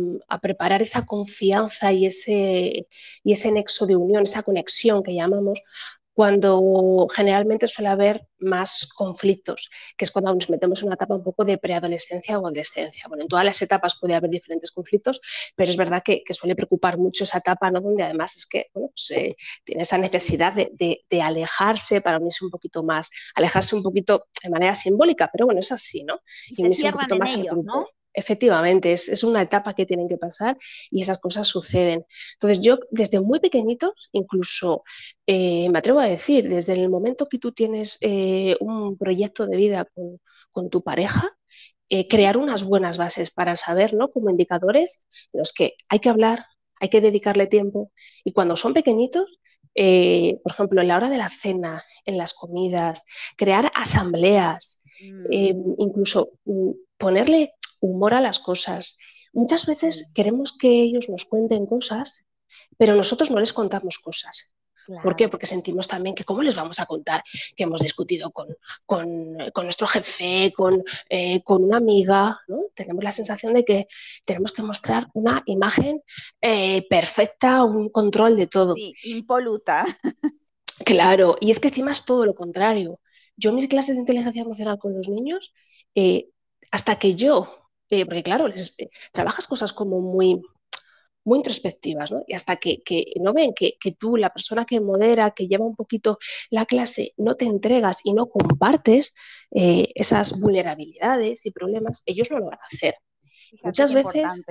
preparar 0.41 0.81
esa 0.81 1.05
confianza 1.05 1.93
y 1.93 2.07
ese, 2.07 2.87
y 3.23 3.31
ese 3.31 3.51
nexo 3.51 3.85
de 3.85 3.95
unión, 3.95 4.23
esa 4.23 4.41
conexión 4.41 5.03
que 5.03 5.13
llamamos, 5.13 5.61
cuando 6.19 7.07
generalmente 7.15 7.65
suele 7.69 7.87
haber 7.87 8.27
más 8.39 8.89
conflictos, 8.93 9.69
que 9.95 10.03
es 10.03 10.11
cuando 10.11 10.35
nos 10.35 10.49
metemos 10.49 10.81
en 10.81 10.87
una 10.87 10.95
etapa 10.95 11.15
un 11.15 11.23
poco 11.23 11.45
de 11.45 11.57
preadolescencia 11.57 12.37
o 12.37 12.45
adolescencia. 12.45 13.05
Bueno, 13.07 13.23
en 13.23 13.29
todas 13.29 13.45
las 13.45 13.61
etapas 13.61 13.97
puede 13.97 14.15
haber 14.15 14.29
diferentes 14.29 14.69
conflictos, 14.69 15.21
pero 15.55 15.71
es 15.71 15.77
verdad 15.77 16.03
que, 16.03 16.21
suele 16.31 16.57
preocupar 16.57 16.97
mucho 16.97 17.23
esa 17.23 17.37
etapa, 17.37 17.71
¿no? 17.71 17.79
Donde 17.79 18.03
además 18.03 18.35
es 18.35 18.45
que 18.45 18.65
bueno, 18.73 18.89
pues, 18.89 19.11
eh, 19.11 19.37
tiene 19.63 19.83
esa 19.83 19.97
necesidad 19.97 20.51
de, 20.51 21.21
alejarse 21.23 22.01
para 22.01 22.17
unirse 22.17 22.43
un 22.43 22.51
poquito 22.51 22.83
más, 22.83 23.09
alejarse 23.33 23.77
un 23.77 23.83
poquito 23.83 24.25
de 24.43 24.49
manera 24.49 24.75
simbólica, 24.75 25.29
pero 25.31 25.45
bueno, 25.45 25.61
es 25.61 25.71
así, 25.71 26.03
¿no? 26.03 26.19
Y, 26.49 26.63
unirse 26.63 26.87
un 26.87 26.91
poquito 26.91 27.15
más 27.15 27.33
ellos, 27.33 27.55
¿no? 27.63 27.85
Efectivamente, 28.19 28.91
es, 28.91 29.23
una 29.23 29.41
etapa 29.41 29.73
que 29.73 29.85
tienen 29.85 30.09
que 30.09 30.17
pasar 30.17 30.57
y 30.91 31.01
esas 31.03 31.19
cosas 31.19 31.47
suceden. 31.47 32.05
Entonces 32.33 32.59
yo 32.59 32.79
desde 32.91 33.21
muy 33.21 33.39
pequeñitos, 33.39 34.09
incluso 34.11 34.83
eh, 35.25 35.69
me 35.69 35.79
atrevo 35.79 36.01
a 36.01 36.05
decir, 36.05 36.49
desde 36.49 36.73
el 36.73 36.89
momento 36.89 37.27
que 37.27 37.39
tú 37.39 37.53
tienes 37.53 37.97
eh, 38.01 38.57
un 38.59 38.97
proyecto 38.97 39.47
de 39.47 39.55
vida 39.55 39.87
con, 40.51 40.69
tu 40.69 40.83
pareja, 40.83 41.31
eh, 41.87 42.09
crear 42.09 42.37
unas 42.37 42.65
buenas 42.65 42.97
bases 42.97 43.31
para 43.31 43.55
saber, 43.55 43.93
¿no? 43.93 44.09
Como 44.09 44.29
indicadores 44.29 45.05
los 45.31 45.53
que 45.53 45.75
hay 45.87 45.99
que 45.99 46.09
hablar, 46.09 46.45
hay 46.81 46.89
que 46.89 46.99
dedicarle 46.99 47.47
tiempo 47.47 47.93
y 48.25 48.33
cuando 48.33 48.57
son 48.57 48.73
pequeñitos, 48.73 49.39
por 49.73 50.51
ejemplo, 50.51 50.81
en 50.81 50.89
la 50.89 50.97
hora 50.97 51.09
de 51.09 51.17
la 51.17 51.29
cena, 51.29 51.81
en 52.03 52.17
las 52.17 52.33
comidas, 52.33 53.05
crear 53.37 53.71
asambleas, 53.73 54.81
mm. 54.99 55.75
incluso 55.77 56.31
mm, 56.43 56.71
ponerle 56.97 57.53
humor 57.79 58.13
a 58.13 58.21
las 58.21 58.39
cosas. 58.39 58.97
Muchas 59.33 59.65
veces 59.65 60.11
queremos 60.13 60.57
que 60.57 60.81
ellos 60.81 61.09
nos 61.09 61.25
cuenten 61.25 61.65
cosas, 61.65 62.25
pero 62.77 62.95
nosotros 62.95 63.31
no 63.31 63.39
les 63.39 63.53
contamos 63.53 63.99
cosas. 63.99 64.53
¿Por 65.03 65.15
qué? 65.15 65.29
Porque 65.29 65.45
sentimos 65.45 65.87
también 65.87 66.15
que 66.15 66.23
cómo 66.23 66.41
les 66.41 66.55
vamos 66.55 66.79
a 66.79 66.85
contar 66.85 67.23
que 67.55 67.63
hemos 67.63 67.79
discutido 67.79 68.31
con, 68.31 69.37
nuestro 69.63 69.87
jefe, 69.87 70.51
con, 70.55 70.83
eh, 71.09 71.43
con, 71.43 71.63
una 71.63 71.77
amiga. 71.77 72.39
¿no? 72.47 72.63
Tenemos 72.73 73.03
la 73.03 73.11
sensación 73.11 73.53
de 73.53 73.63
que 73.63 73.87
tenemos 74.25 74.51
que 74.51 74.63
mostrar 74.63 75.07
una 75.13 75.43
imagen 75.45 76.01
eh, 76.41 76.87
perfecta, 76.89 77.63
un 77.63 77.89
control 77.89 78.35
de 78.35 78.47
todo. 78.47 78.75
Sí, 78.75 78.93
impoluta. 79.03 79.85
Claro, 80.85 81.35
y 81.41 81.51
es 81.51 81.59
que 81.59 81.67
encima 81.67 81.91
es 81.91 82.05
todo 82.05 82.25
lo 82.25 82.33
contrario. 82.33 82.99
Yo 83.35 83.51
mis 83.51 83.67
clases 83.67 83.95
de 83.95 84.01
inteligencia 84.01 84.41
emocional 84.41 84.79
con 84.79 84.95
los 84.95 85.09
niños, 85.09 85.53
eh, 85.93 86.29
hasta 86.71 86.97
que 86.97 87.15
yo 87.15 87.68
eh, 87.89 88.05
porque 88.05 88.23
claro, 88.23 88.47
eh, 88.47 88.89
trabajas 89.11 89.47
cosas 89.47 89.73
como 89.73 89.99
muy, 89.99 90.41
muy 91.23 91.37
introspectivas, 91.37 92.11
¿no? 92.11 92.23
Y 92.27 92.33
hasta 92.33 92.57
que, 92.57 92.81
no 93.19 93.33
ven 93.33 93.53
que, 93.53 93.77
tú, 93.97 94.17
la 94.17 94.31
persona 94.31 94.65
que 94.65 94.79
modera, 94.79 95.31
que 95.31 95.47
lleva 95.47 95.65
un 95.65 95.75
poquito 95.75 96.17
la 96.49 96.65
clase, 96.65 97.13
no 97.17 97.35
te 97.35 97.45
entregas 97.45 97.99
y 98.03 98.13
no 98.13 98.27
compartes 98.27 99.13
eh, 99.51 99.91
esas 99.95 100.39
vulnerabilidades 100.39 101.45
y 101.45 101.51
problemas, 101.51 102.03
ellos 102.05 102.29
no 102.31 102.39
lo 102.39 102.45
van 102.45 102.59
a 102.59 102.65
hacer. 102.65 102.95
Muchas 103.63 103.93
veces... 103.93 104.45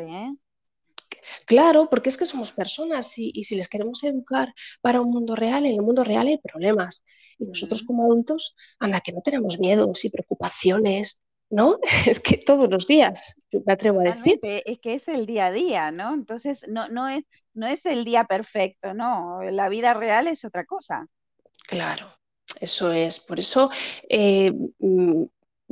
Claro, 1.47 1.88
porque 1.90 2.11
es 2.11 2.16
que 2.16 2.26
somos 2.26 2.52
personas 2.52 3.18
y, 3.18 3.30
y, 3.35 3.45
si 3.45 3.54
les 3.54 3.68
queremos 3.68 4.02
educar 4.04 4.54
para 4.80 5.00
un 5.00 5.11
mundo 5.11 5.35
real, 5.35 5.66
en 5.66 5.75
el 5.75 5.83
mundo 5.83 6.04
real 6.04 6.26
hay 6.26 6.38
problemas. 6.38 7.02
Y 7.38 7.45
nosotros 7.45 7.83
como 7.83 8.04
adultos, 8.04 8.54
anda, 8.78 9.00
que 9.00 9.12
no 9.12 9.21
tenemos 9.23 9.59
miedos 9.59 10.04
y 10.04 10.11
preocupaciones 10.11 11.21
¿no? 11.50 11.78
Es 12.07 12.21
que 12.21 12.37
todos 12.38 12.71
los 12.71 12.87
días, 12.87 13.35
me 13.64 13.73
atrevo 13.73 14.00
a 14.00 14.05
decir. 14.05 14.38
Es 14.43 14.78
que 14.78 14.95
es 14.95 15.09
el 15.09 15.26
día 15.26 15.47
a 15.47 15.52
día, 15.52 15.90
¿no? 15.90 16.14
Entonces, 16.14 16.67
no, 16.69 16.88
no, 16.88 17.09
es, 17.09 17.25
no 17.55 17.67
es 17.67 17.87
el 17.87 18.05
día 18.05 18.25
perfecto, 18.25 18.95
¿no? 18.95 19.43
La 19.43 19.69
vida 19.69 19.95
real 19.95 20.26
es 20.26 20.45
otra 20.45 20.64
cosa. 20.64 21.07
Claro, 21.67 22.12
eso 22.61 22.93
es. 22.93 23.21
Por 23.21 23.38
eso, 23.38 23.71
eh, 24.09 24.52
mm, 24.78 25.25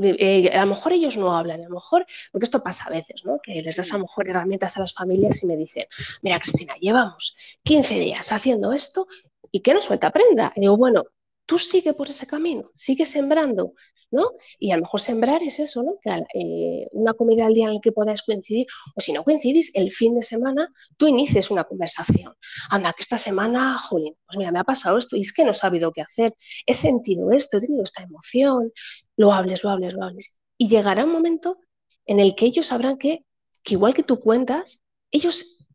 eh, 0.03 0.51
a 0.53 0.61
lo 0.61 0.67
mejor 0.67 0.93
ellos 0.93 1.17
no 1.17 1.37
hablan, 1.37 1.61
a 1.61 1.65
lo 1.65 1.75
mejor, 1.75 2.07
porque 2.31 2.45
esto 2.45 2.63
pasa 2.63 2.85
a 2.87 2.91
veces, 2.91 3.25
¿no? 3.25 3.41
Que 3.43 3.63
les 3.63 3.77
das 3.77 3.93
a 3.93 3.97
lo 3.97 4.03
mejor 4.03 4.29
herramientas 4.29 4.77
a 4.77 4.81
las 4.81 4.93
familias 4.93 5.43
y 5.43 5.47
me 5.47 5.57
dicen, 5.57 5.87
mira, 6.23 6.39
Cristina, 6.39 6.75
llevamos 6.79 7.37
15 7.63 7.95
días 7.99 8.31
haciendo 8.33 8.73
esto 8.73 9.09
y 9.51 9.61
que 9.61 9.73
no 9.73 9.81
suelta 9.81 10.11
prenda. 10.11 10.53
Y 10.55 10.61
digo, 10.61 10.77
bueno, 10.77 11.05
tú 11.47 11.59
sigue 11.59 11.95
por 11.95 12.11
ese 12.11 12.27
camino, 12.27 12.71
sigue 12.75 13.07
sembrando, 13.07 13.73
¿no? 14.11 14.33
Y 14.59 14.71
a 14.73 14.77
lo 14.77 14.83
mejor 14.83 15.01
sembrar 15.01 15.43
es 15.43 15.59
eso, 15.61 15.83
¿no? 15.83 15.99
Que, 16.03 16.11
eh, 16.35 16.89
una 16.93 17.15
comida 17.15 17.47
al 17.47 17.55
día 17.55 17.67
en 17.67 17.73
el 17.73 17.81
que 17.81 17.93
podáis 17.93 18.23
coincidir, 18.23 18.67
o 18.95 19.01
si 19.01 19.13
no 19.13 19.25
coincidís, 19.25 19.71
el 19.75 19.93
fin 19.93 20.15
de 20.15 20.23
semana 20.23 20.73
tú 20.97 21.07
inicies 21.07 21.51
una 21.51 21.65
conversación. 21.65 22.35
Anda, 22.71 22.93
que 22.93 23.03
esta 23.03 23.19
semana, 23.19 23.79
Jolín, 23.79 24.15
pues 24.27 24.39
mira, 24.39 24.53
me 24.53 24.59
ha 24.61 24.65
pasado 24.65 24.99
esto 24.99 25.17
y 25.17 25.21
es 25.21 25.33
que 25.33 25.45
no 25.45 25.51
he 25.51 25.55
sabido 25.55 25.93
qué 25.93 26.03
hacer, 26.03 26.35
he 26.67 26.75
sentido 26.75 27.31
esto, 27.33 27.59
he 27.59 27.61
tenido 27.61 27.83
esta 27.85 28.03
emoción, 28.03 28.73
lo 29.17 29.33
hables, 29.33 29.65
lo 29.65 29.71
hables, 29.71 29.95
lo 29.95 30.05
hables. 30.05 30.39
Y 30.59 30.69
llegará 30.69 31.05
un 31.05 31.13
momento 31.13 31.59
en 32.07 32.21
el 32.21 32.35
que 32.35 32.47
ellos 32.47 32.67
sabrán 32.67 32.99
que, 32.99 33.25
que 33.63 33.75
igual 33.75 33.95
que 33.95 34.03
tú 34.03 34.21
cuentas, 34.21 34.81
ellos 35.11 35.66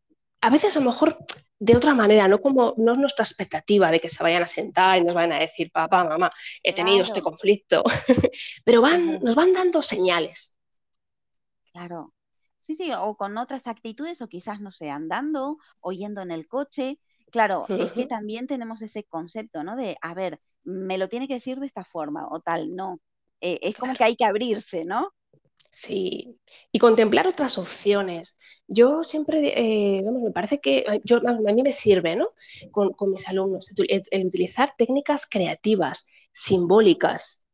a 0.42 0.50
veces 0.50 0.76
a 0.76 0.80
lo 0.80 0.86
mejor 0.86 1.16
de 1.58 1.76
otra 1.76 1.94
manera, 1.94 2.26
no 2.26 2.40
como 2.40 2.74
no 2.76 2.92
es 2.92 2.98
nuestra 2.98 3.24
expectativa 3.24 3.90
de 3.92 4.00
que 4.00 4.08
se 4.08 4.22
vayan 4.22 4.42
a 4.42 4.48
sentar 4.48 4.98
y 4.98 5.04
nos 5.04 5.14
vayan 5.14 5.32
a 5.32 5.38
decir, 5.38 5.70
papá, 5.70 6.04
mamá, 6.04 6.30
he 6.62 6.74
tenido 6.74 7.04
este 7.04 7.22
conflicto, 7.22 7.84
pero 8.64 8.82
van, 8.82 9.22
nos 9.22 9.36
van 9.36 9.52
dando 9.52 9.80
señales. 9.80 10.58
Claro. 11.72 12.12
Sí, 12.58 12.74
sí, 12.74 12.90
o 12.92 13.16
con 13.16 13.38
otras 13.38 13.66
actitudes, 13.68 14.20
o 14.22 14.28
quizás, 14.28 14.60
no 14.60 14.72
sé, 14.72 14.90
andando 14.90 15.58
o 15.80 15.92
yendo 15.92 16.20
en 16.20 16.32
el 16.32 16.48
coche. 16.48 16.98
Claro, 17.30 17.64
es 17.68 17.92
que 17.92 18.06
también 18.06 18.46
tenemos 18.46 18.82
ese 18.82 19.04
concepto, 19.04 19.64
¿no? 19.64 19.74
De, 19.74 19.96
a 20.02 20.14
ver, 20.14 20.40
me 20.64 20.98
lo 20.98 21.08
tiene 21.08 21.26
que 21.26 21.34
decir 21.34 21.58
de 21.60 21.66
esta 21.66 21.84
forma 21.84 22.28
o 22.30 22.40
tal, 22.40 22.74
no. 22.74 23.00
Eh, 23.40 23.58
es 23.62 23.76
como 23.76 23.94
que 23.94 24.04
hay 24.04 24.16
que 24.16 24.24
abrirse, 24.24 24.84
¿no? 24.84 25.12
Sí, 25.74 26.38
y 26.70 26.78
contemplar 26.78 27.26
otras 27.26 27.56
opciones. 27.56 28.36
Yo 28.68 29.02
siempre, 29.02 29.54
eh, 29.56 30.02
vamos, 30.04 30.22
me 30.22 30.30
parece 30.30 30.60
que 30.60 30.84
yo, 31.02 31.16
a 31.26 31.52
mí 31.52 31.62
me 31.62 31.72
sirve, 31.72 32.14
¿no? 32.14 32.28
Con, 32.70 32.94
mis 33.10 33.26
alumnos, 33.26 33.70
el, 33.88 34.26
utilizar 34.26 34.74
técnicas 34.76 35.26
creativas, 35.26 36.06
simbólicas, 36.30 37.46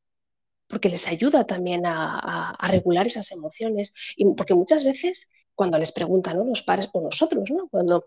porque 0.67 0.89
les 0.89 1.07
ayuda 1.07 1.47
también 1.47 1.83
a, 1.87 2.57
regular 2.69 3.07
esas 3.07 3.31
emociones. 3.33 3.95
Y 4.17 4.25
porque 4.35 4.55
muchas 4.55 4.83
veces, 4.85 5.31
cuando 5.55 5.79
les 5.79 5.93
preguntan, 5.93 6.39
¿no? 6.39 6.45
Los 6.45 6.63
padres 6.63 6.91
o 6.93 7.01
nosotros, 7.01 7.49
¿no? 7.53 7.69
Cuando, 7.69 8.07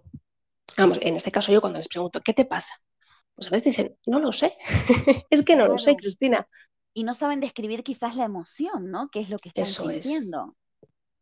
vamos, 0.77 0.99
en 1.01 1.15
este 1.15 1.31
caso 1.31 1.53
yo 1.53 1.61
cuando 1.61 1.79
les 1.79 1.87
pregunto, 1.87 2.19
¿qué 2.19 2.33
te 2.33 2.45
pasa? 2.45 2.73
Pues 3.33 3.47
a 3.47 3.51
veces 3.51 3.77
dicen, 3.77 3.97
no 4.07 4.19
lo 4.19 4.33
sé, 4.33 4.53
es 5.29 5.43
que 5.43 5.55
no 5.55 5.67
lo 5.67 5.77
sé, 5.77 5.95
Cristina 5.95 6.47
y 6.93 7.03
no 7.03 7.13
saben 7.13 7.39
describir 7.39 7.83
quizás 7.83 8.15
la 8.15 8.25
emoción, 8.25 8.91
¿no? 8.91 9.09
¿Qué 9.11 9.19
es 9.19 9.29
lo 9.29 9.39
que 9.39 9.49
están 9.49 9.65
sintiendo? 9.65 10.55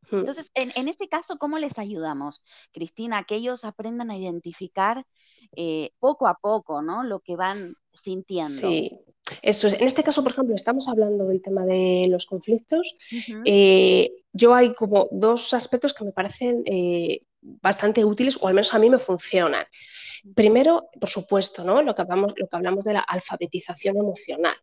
Hmm. 0.09 0.19
Entonces, 0.19 0.51
en, 0.55 0.71
en, 0.75 0.87
ese 0.87 1.07
caso, 1.07 1.37
¿cómo 1.37 1.57
les 1.59 1.77
ayudamos, 1.77 2.43
Cristina? 2.71 3.23
Que 3.23 3.35
ellos 3.35 3.63
aprendan 3.63 4.09
a 4.09 4.17
identificar 4.17 5.05
eh, 5.55 5.91
poco 5.99 6.27
a 6.27 6.35
poco, 6.35 6.81
¿no? 6.81 7.03
Lo 7.03 7.19
que 7.19 7.35
van 7.35 7.75
sintiendo. 7.93 8.49
Sí, 8.49 8.99
eso 9.41 9.67
es. 9.67 9.73
En 9.75 9.83
este 9.83 10.03
caso, 10.03 10.23
por 10.23 10.31
ejemplo, 10.31 10.55
estamos 10.55 10.87
hablando 10.87 11.25
del 11.25 11.41
tema 11.41 11.65
de 11.65 12.07
los 12.09 12.25
conflictos. 12.25 12.95
Eh, 13.45 14.23
yo 14.33 14.53
hay 14.53 14.73
como 14.73 15.07
dos 15.11 15.53
aspectos 15.53 15.93
que 15.93 16.05
me 16.05 16.11
parecen 16.11 16.63
eh, 16.65 17.21
bastante 17.41 18.03
útiles, 18.05 18.37
o 18.41 18.47
al 18.47 18.53
menos 18.53 18.73
a 18.73 18.79
mí 18.79 18.89
me 18.89 18.99
funcionan. 18.99 19.65
Primero, 20.35 20.89
por 20.99 21.09
supuesto, 21.09 21.63
¿no? 21.63 21.81
lo, 21.81 21.95
que 21.95 22.01
hablamos, 22.01 22.33
lo 22.35 22.47
que 22.47 22.55
hablamos 22.55 22.83
de 22.83 22.93
la 22.93 22.99
alfabetización 22.99 23.97
emocional, 23.97 24.55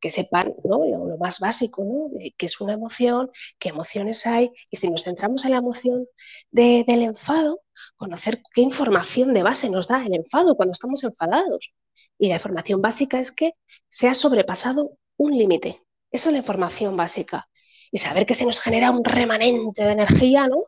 que 0.00 0.10
sepan 0.10 0.54
¿no? 0.64 0.84
lo, 0.86 1.18
más 1.18 1.38
básico, 1.38 1.84
¿no? 1.84 2.10
qué 2.36 2.46
es 2.46 2.60
una 2.60 2.72
emoción, 2.72 3.30
qué 3.58 3.70
emociones 3.70 4.26
hay, 4.26 4.50
y 4.70 4.76
si 4.78 4.88
nos 4.88 5.04
centramos 5.04 5.44
en 5.44 5.52
la 5.52 5.58
emoción 5.58 6.06
del 6.50 7.02
enfado, 7.02 7.60
conocer 7.96 8.42
qué 8.54 8.62
información 8.62 9.34
de 9.34 9.42
base 9.42 9.68
nos 9.68 9.88
da 9.88 10.04
el 10.04 10.14
enfado 10.14 10.56
cuando 10.56 10.72
estamos 10.72 11.04
enfadados. 11.04 11.72
Y 12.18 12.28
la 12.28 12.34
información 12.34 12.80
básica 12.80 13.18
es 13.18 13.32
que 13.32 13.54
se 13.88 14.08
ha 14.08 14.14
sobrepasado 14.14 14.98
un 15.16 15.36
límite. 15.36 15.82
Esa 16.10 16.28
es 16.28 16.32
la 16.32 16.38
información 16.38 16.96
básica. 16.96 17.48
Y 17.90 17.98
saber 17.98 18.24
que 18.24 18.34
se 18.34 18.46
nos 18.46 18.60
genera 18.60 18.90
un 18.90 19.04
remanente 19.04 19.84
de 19.84 19.92
energía, 19.92 20.48
¿no? 20.48 20.66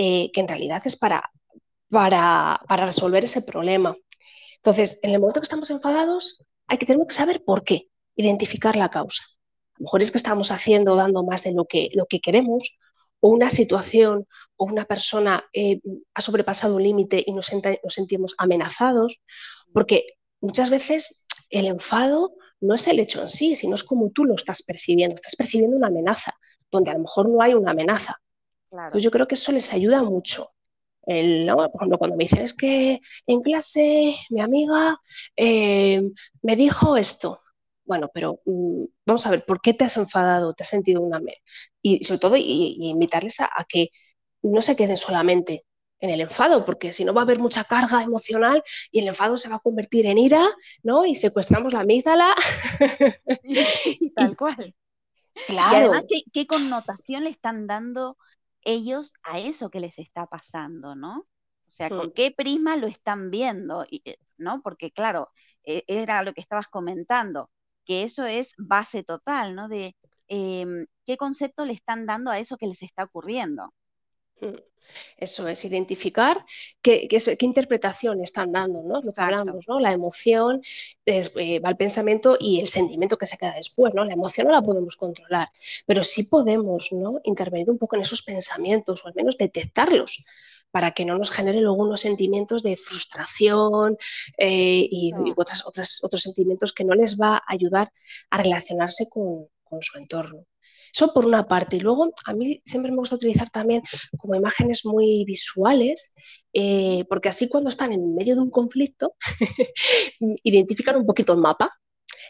Eh, 0.00 0.30
que 0.32 0.40
en 0.40 0.48
realidad 0.48 0.80
es 0.84 0.94
para 0.96 1.28
para, 1.90 2.86
resolver 2.86 3.24
ese 3.24 3.42
problema. 3.42 3.96
Entonces, 4.56 5.00
en 5.02 5.10
el 5.10 5.20
momento 5.20 5.40
que 5.40 5.46
estamos 5.46 5.70
enfadados, 5.70 6.44
hay 6.66 6.78
que 6.78 6.86
tener 6.86 7.06
que 7.06 7.14
saber 7.14 7.44
por 7.44 7.64
qué, 7.64 7.88
identificar 8.16 8.76
la 8.76 8.90
causa. 8.90 9.22
A 9.24 9.78
lo 9.78 9.84
mejor 9.84 10.02
es 10.02 10.10
que 10.10 10.18
estamos 10.18 10.50
haciendo, 10.50 10.96
dando 10.96 11.24
más 11.24 11.42
de 11.44 11.52
lo 11.52 11.64
que, 11.64 11.88
lo 11.94 12.06
que 12.06 12.20
queremos, 12.20 12.78
o 13.20 13.30
una 13.30 13.50
situación 13.50 14.26
o 14.56 14.64
una 14.66 14.84
persona 14.84 15.44
eh, 15.52 15.80
ha 16.14 16.20
sobrepasado 16.20 16.76
un 16.76 16.82
límite 16.82 17.22
y 17.26 17.32
nos, 17.32 17.50
nos 17.52 17.94
sentimos 17.94 18.34
amenazados, 18.38 19.20
porque 19.72 20.06
muchas 20.40 20.70
veces 20.70 21.26
el 21.50 21.66
enfado 21.66 22.34
no 22.60 22.74
es 22.74 22.86
el 22.88 23.00
hecho 23.00 23.22
en 23.22 23.28
sí, 23.28 23.56
sino 23.56 23.74
es 23.74 23.84
como 23.84 24.10
tú 24.10 24.24
lo 24.24 24.34
estás 24.34 24.62
percibiendo. 24.62 25.14
Estás 25.16 25.36
percibiendo 25.36 25.76
una 25.76 25.88
amenaza, 25.88 26.34
donde 26.70 26.90
a 26.90 26.94
lo 26.94 27.00
mejor 27.00 27.28
no 27.28 27.40
hay 27.40 27.54
una 27.54 27.70
amenaza. 27.70 28.20
Entonces 28.70 29.02
yo 29.02 29.10
creo 29.10 29.26
que 29.26 29.34
eso 29.34 29.52
les 29.52 29.72
ayuda 29.72 30.02
mucho. 30.02 30.50
El, 31.02 31.46
Por 31.46 31.70
ejemplo, 31.74 31.98
cuando 31.98 32.16
me 32.16 32.24
dicen 32.24 32.42
es 32.42 32.52
que 32.54 33.00
en 33.26 33.40
clase 33.40 34.14
mi 34.30 34.40
amiga 34.40 35.00
eh, 35.36 36.02
me 36.42 36.56
dijo 36.56 36.96
esto. 36.96 37.42
Bueno, 37.84 38.10
pero 38.12 38.40
mm, 38.44 38.84
vamos 39.06 39.26
a 39.26 39.30
ver, 39.30 39.44
¿por 39.46 39.62
qué 39.62 39.72
te 39.72 39.84
has 39.84 39.96
enfadado? 39.96 40.52
¿Te 40.52 40.62
has 40.64 40.68
sentido 40.68 41.00
una... 41.00 41.20
Y 41.80 42.04
sobre 42.04 42.20
todo, 42.20 42.36
y, 42.36 42.76
invitarles 42.80 43.40
a, 43.40 43.48
que 43.66 43.88
no 44.42 44.60
se 44.60 44.76
queden 44.76 44.98
solamente 44.98 45.64
en 46.00 46.10
el 46.10 46.20
enfado, 46.20 46.64
porque 46.64 46.92
si 46.92 47.04
no 47.04 47.14
va 47.14 47.22
a 47.22 47.24
haber 47.24 47.38
mucha 47.38 47.64
carga 47.64 48.02
emocional 48.02 48.62
y 48.90 49.00
el 49.00 49.08
enfado 49.08 49.36
se 49.38 49.48
va 49.48 49.56
a 49.56 49.60
convertir 49.60 50.06
en 50.06 50.18
ira, 50.18 50.46
¿no? 50.82 51.06
Y 51.06 51.14
secuestramos 51.14 51.72
la 51.72 51.80
amígdala. 51.80 52.34
y, 53.42 54.10
tal 54.14 54.36
cual. 54.36 54.74
Claro. 55.46 55.72
Y 55.72 55.80
además, 55.80 56.04
¿qué, 56.32 56.46
connotación 56.46 57.24
le 57.24 57.30
están 57.30 57.66
dando 57.66 58.18
ellos 58.62 59.12
a 59.22 59.38
eso 59.38 59.70
que 59.70 59.80
les 59.80 59.98
está 59.98 60.26
pasando, 60.26 60.94
¿no? 60.94 61.26
O 61.68 61.70
sea, 61.70 61.88
¿con 61.90 62.08
mm. 62.08 62.12
qué 62.12 62.30
prisma 62.30 62.76
lo 62.76 62.86
están 62.86 63.30
viendo? 63.30 63.84
Eh, 63.90 64.18
¿No? 64.38 64.62
Porque, 64.62 64.90
claro, 64.90 65.30
e, 65.64 65.84
era 65.86 66.22
lo 66.22 66.32
que 66.32 66.40
estabas 66.40 66.68
comentando, 66.68 67.50
que 67.84 68.04
eso 68.04 68.24
es 68.24 68.54
base 68.58 69.02
total, 69.04 69.54
¿no? 69.54 69.68
De 69.68 69.94
em, 70.28 70.86
qué 71.06 71.16
concepto 71.16 71.64
le 71.64 71.72
están 71.74 72.06
dando 72.06 72.30
a 72.30 72.38
eso 72.38 72.56
que 72.56 72.66
les 72.66 72.82
está 72.82 73.04
ocurriendo. 73.04 73.74
Mm. 74.40 74.56
Eso 75.16 75.48
es, 75.48 75.64
identificar 75.64 76.44
qué, 76.82 77.08
interpretación 77.40 78.22
están 78.22 78.52
dando, 78.52 78.82
¿no? 78.82 79.00
Lo 79.02 79.12
que 79.12 79.20
hablamos, 79.20 79.66
¿no? 79.68 79.80
La 79.80 79.92
emoción, 79.92 80.62
eh, 81.06 81.60
va 81.60 81.70
el 81.70 81.76
pensamiento 81.76 82.36
y 82.40 82.60
el 82.60 82.68
sentimiento 82.68 83.18
que 83.18 83.26
se 83.26 83.36
queda 83.36 83.54
después, 83.54 83.94
¿no? 83.94 84.04
La 84.04 84.14
emoción 84.14 84.46
no 84.46 84.54
la 84.54 84.62
podemos 84.62 84.96
controlar, 84.96 85.50
pero 85.86 86.02
sí 86.04 86.24
podemos, 86.24 86.88
¿no? 86.92 87.20
Intervenir 87.24 87.70
un 87.70 87.78
poco 87.78 87.96
en 87.96 88.02
esos 88.02 88.22
pensamientos 88.22 89.04
o 89.04 89.08
al 89.08 89.14
menos 89.14 89.36
detectarlos 89.36 90.24
para 90.70 90.90
que 90.92 91.04
no 91.04 91.16
nos 91.16 91.30
genere 91.30 91.60
luego 91.60 91.82
unos 91.82 92.00
sentimientos 92.02 92.62
de 92.62 92.76
frustración 92.76 93.96
eh, 94.36 94.86
y, 94.90 95.12
otras, 95.36 95.64
otros 95.64 96.22
sentimientos 96.22 96.72
que 96.72 96.84
no 96.84 96.94
les 96.94 97.18
va 97.18 97.36
a 97.36 97.44
ayudar 97.48 97.92
a 98.30 98.42
relacionarse 98.42 99.08
con 99.08 99.48
su 99.80 99.98
entorno. 99.98 100.46
Eso 100.94 101.12
por 101.12 101.26
una 101.26 101.46
parte. 101.46 101.76
Y 101.76 101.80
luego 101.80 102.12
a 102.26 102.34
mí 102.34 102.60
siempre 102.64 102.90
me 102.90 102.98
gusta 102.98 103.16
utilizar 103.16 103.50
también 103.50 103.82
como 104.16 104.34
imágenes 104.34 104.84
muy 104.84 105.24
visuales, 105.24 106.14
eh, 106.52 107.04
porque 107.08 107.28
así 107.28 107.48
cuando 107.48 107.70
están 107.70 107.92
en 107.92 108.14
medio 108.14 108.34
de 108.34 108.42
un 108.42 108.50
conflicto, 108.50 109.14
identifican 110.44 110.96
un 110.96 111.06
poquito 111.06 111.32
el 111.32 111.40
mapa. 111.40 111.70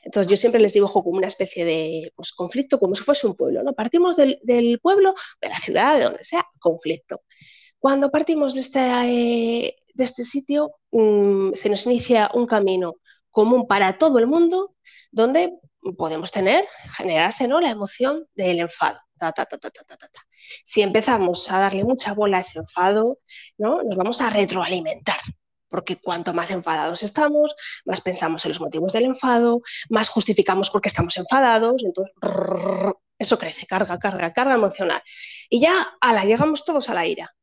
Entonces 0.03 0.31
yo 0.31 0.37
siempre 0.37 0.61
les 0.61 0.73
dibujo 0.73 1.03
como 1.03 1.19
una 1.19 1.27
especie 1.29 1.65
de 1.65 2.12
pues, 2.15 2.33
conflicto, 2.33 2.79
como 2.79 2.95
si 2.95 3.03
fuese 3.03 3.27
un 3.27 3.35
pueblo. 3.35 3.62
¿no? 3.62 3.73
Partimos 3.75 4.17
del, 4.17 4.38
pueblo, 4.83 5.15
de 5.41 5.49
la 5.49 5.59
ciudad, 5.59 5.97
de 5.97 6.05
donde 6.05 6.25
sea, 6.25 6.45
conflicto. 6.59 7.23
Cuando 7.79 8.11
partimos 8.11 8.55
de 8.55 8.61
este, 8.61 8.81
eh, 8.81 9.77
de 9.95 10.05
este 10.05 10.25
sitio, 10.25 10.73
mm, 10.91 11.53
se 11.55 11.69
nos 11.69 11.87
inicia 11.87 12.31
un 12.35 12.47
camino 12.47 12.97
común 13.30 13.67
para 13.67 13.99
todo 13.99 14.19
el 14.19 14.26
mundo, 14.26 14.75
donde 15.13 15.52
podemos 15.97 16.30
tener, 16.30 16.67
generarse 16.97 17.49
¿no? 17.49 17.60
la 17.60 17.71
emoción 17.71 18.26
del 18.34 18.60
enfado. 18.60 18.99
si 20.64 20.82
empezamos 20.82 21.50
a 21.50 21.60
darle 21.60 21.84
mucha 21.84 22.14
bola 22.14 22.38
a 22.38 22.41
ese 22.41 22.58
enfado, 22.58 23.19
¿no? 23.56 23.82
nos 23.82 23.97
vamos 23.97 24.21
a 24.21 24.30
retroalimentar. 24.30 25.21
Porque 25.71 26.00
cuanto 26.00 26.32
más 26.32 26.50
enfadados 26.50 27.02
estamos, 27.02 27.54
más 27.84 28.00
pensamos 28.00 28.43
en 28.45 28.50
los 28.50 28.60
motivos 28.60 28.95
del 28.95 29.04
enfado, 29.04 29.60
más 29.91 30.08
justificamos 30.08 30.71
por 30.71 30.80
qué 30.80 30.88
estamos 30.88 31.14
enfadados, 31.19 31.84
entonces 31.84 32.14
eso 33.19 33.38
crece, 33.38 33.67
carga, 33.67 33.99
carga, 33.99 34.32
carga 34.32 34.54
emocional. 34.54 35.02
Y 35.50 35.60
ya, 35.60 35.95
ala, 36.00 36.25
llegamos 36.25 36.64
todos 36.64 36.88
a 36.88 36.95
la 36.95 37.06
ira. 37.06 37.34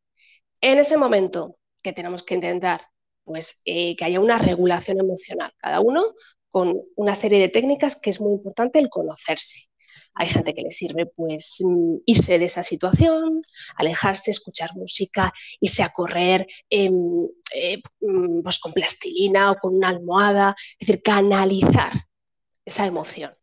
En 0.60 0.80
ese 0.80 0.98
momento 0.98 1.58
que 1.84 1.94
tenemos 1.94 2.24
que 2.24 2.34
intentar 2.34 2.88
pues, 3.26 3.62
eh, 3.66 3.96
que 3.96 4.06
haya 4.06 4.20
una 4.20 4.38
regulación 4.38 5.00
emocional, 5.00 5.52
cada 5.58 5.82
uno 5.82 6.14
con 6.56 6.82
una 6.96 7.16
serie 7.16 7.40
de 7.40 7.50
técnicas 7.50 7.98
que 7.98 8.10
es 8.10 8.22
muy 8.22 8.32
importante 8.32 8.80
el 8.80 8.88
conocerse. 8.88 9.68
Hay 10.14 10.28
gente 10.28 10.54
que 10.54 10.62
le 10.62 10.72
sirve 10.72 11.06
pues 11.06 11.58
mm, 11.60 11.98
irse 12.06 12.40
de 12.40 12.46
esa 12.46 12.64
situación, 12.64 13.42
alejarse, 13.76 14.32
escuchar 14.32 14.70
música, 14.74 15.34
irse 15.60 15.84
a 15.84 15.90
correr 15.90 16.48
em, 16.70 17.28
eh, 17.54 17.82
mm, 18.00 18.42
pues 18.42 18.58
con 18.60 18.72
plastilina 18.72 19.52
o 19.52 19.56
con 19.58 19.76
una 19.76 19.90
almohada, 19.90 20.56
es 20.80 20.88
decir, 20.88 21.02
canalizar 21.04 21.92
esa 22.64 22.86
emoción. 22.86 23.36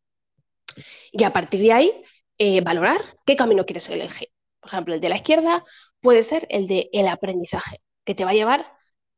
Y 1.12 1.24
a 1.24 1.34
partir 1.34 1.60
de 1.60 1.72
ahí, 1.74 1.92
eh, 2.38 2.62
valorar 2.62 3.02
qué 3.26 3.36
camino 3.36 3.66
quieres 3.66 3.90
elegir. 3.90 4.28
Por 4.58 4.70
ejemplo, 4.70 4.94
el 4.94 5.02
de 5.02 5.10
la 5.10 5.16
izquierda 5.16 5.62
puede 6.00 6.22
ser 6.22 6.46
el 6.48 6.66
de 6.66 6.88
el 6.94 7.08
aprendizaje, 7.08 7.82
que 8.06 8.14
te 8.14 8.24
va 8.24 8.30
a 8.30 8.34
llevar 8.40 8.60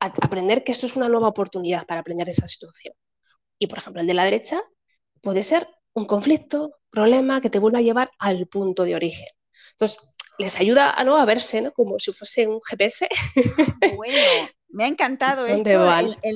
a 0.01 0.07
aprender 0.07 0.65
que 0.65 0.73
esto 0.73 0.87
es 0.87 0.97
una 0.97 1.09
nueva 1.09 1.29
oportunidad 1.29 1.87
para 1.87 2.01
aprender 2.01 2.29
esa 2.29 2.49
situación. 2.49 2.95
Y, 3.59 3.67
por 3.67 3.79
ejemplo, 3.79 4.01
el 4.01 4.07
de 4.07 4.15
la 4.15 4.25
derecha 4.25 4.61
puede 5.21 5.43
ser 5.43 5.67
un 5.95 6.07
conflicto, 6.07 6.77
problema 6.91 7.41
que 7.41 7.51
te 7.51 7.59
vuelva 7.59 7.79
a 7.79 7.83
llevar 7.83 8.11
al 8.19 8.47
punto 8.47 8.85
de 8.85 8.95
origen. 8.95 9.27
Entonces, 9.73 10.15
les 10.39 10.59
ayuda 10.59 10.91
a, 10.91 11.05
¿no? 11.05 11.17
a 11.17 11.25
verse 11.25 11.61
¿no? 11.63 11.73
como 11.73 11.99
si 11.99 12.13
fuese 12.13 12.47
un 12.47 12.61
GPS. 12.61 13.09
Bueno, 13.97 14.49
me 14.69 14.85
ha 14.85 14.89
encantado 14.89 15.47
esto. 15.47 15.71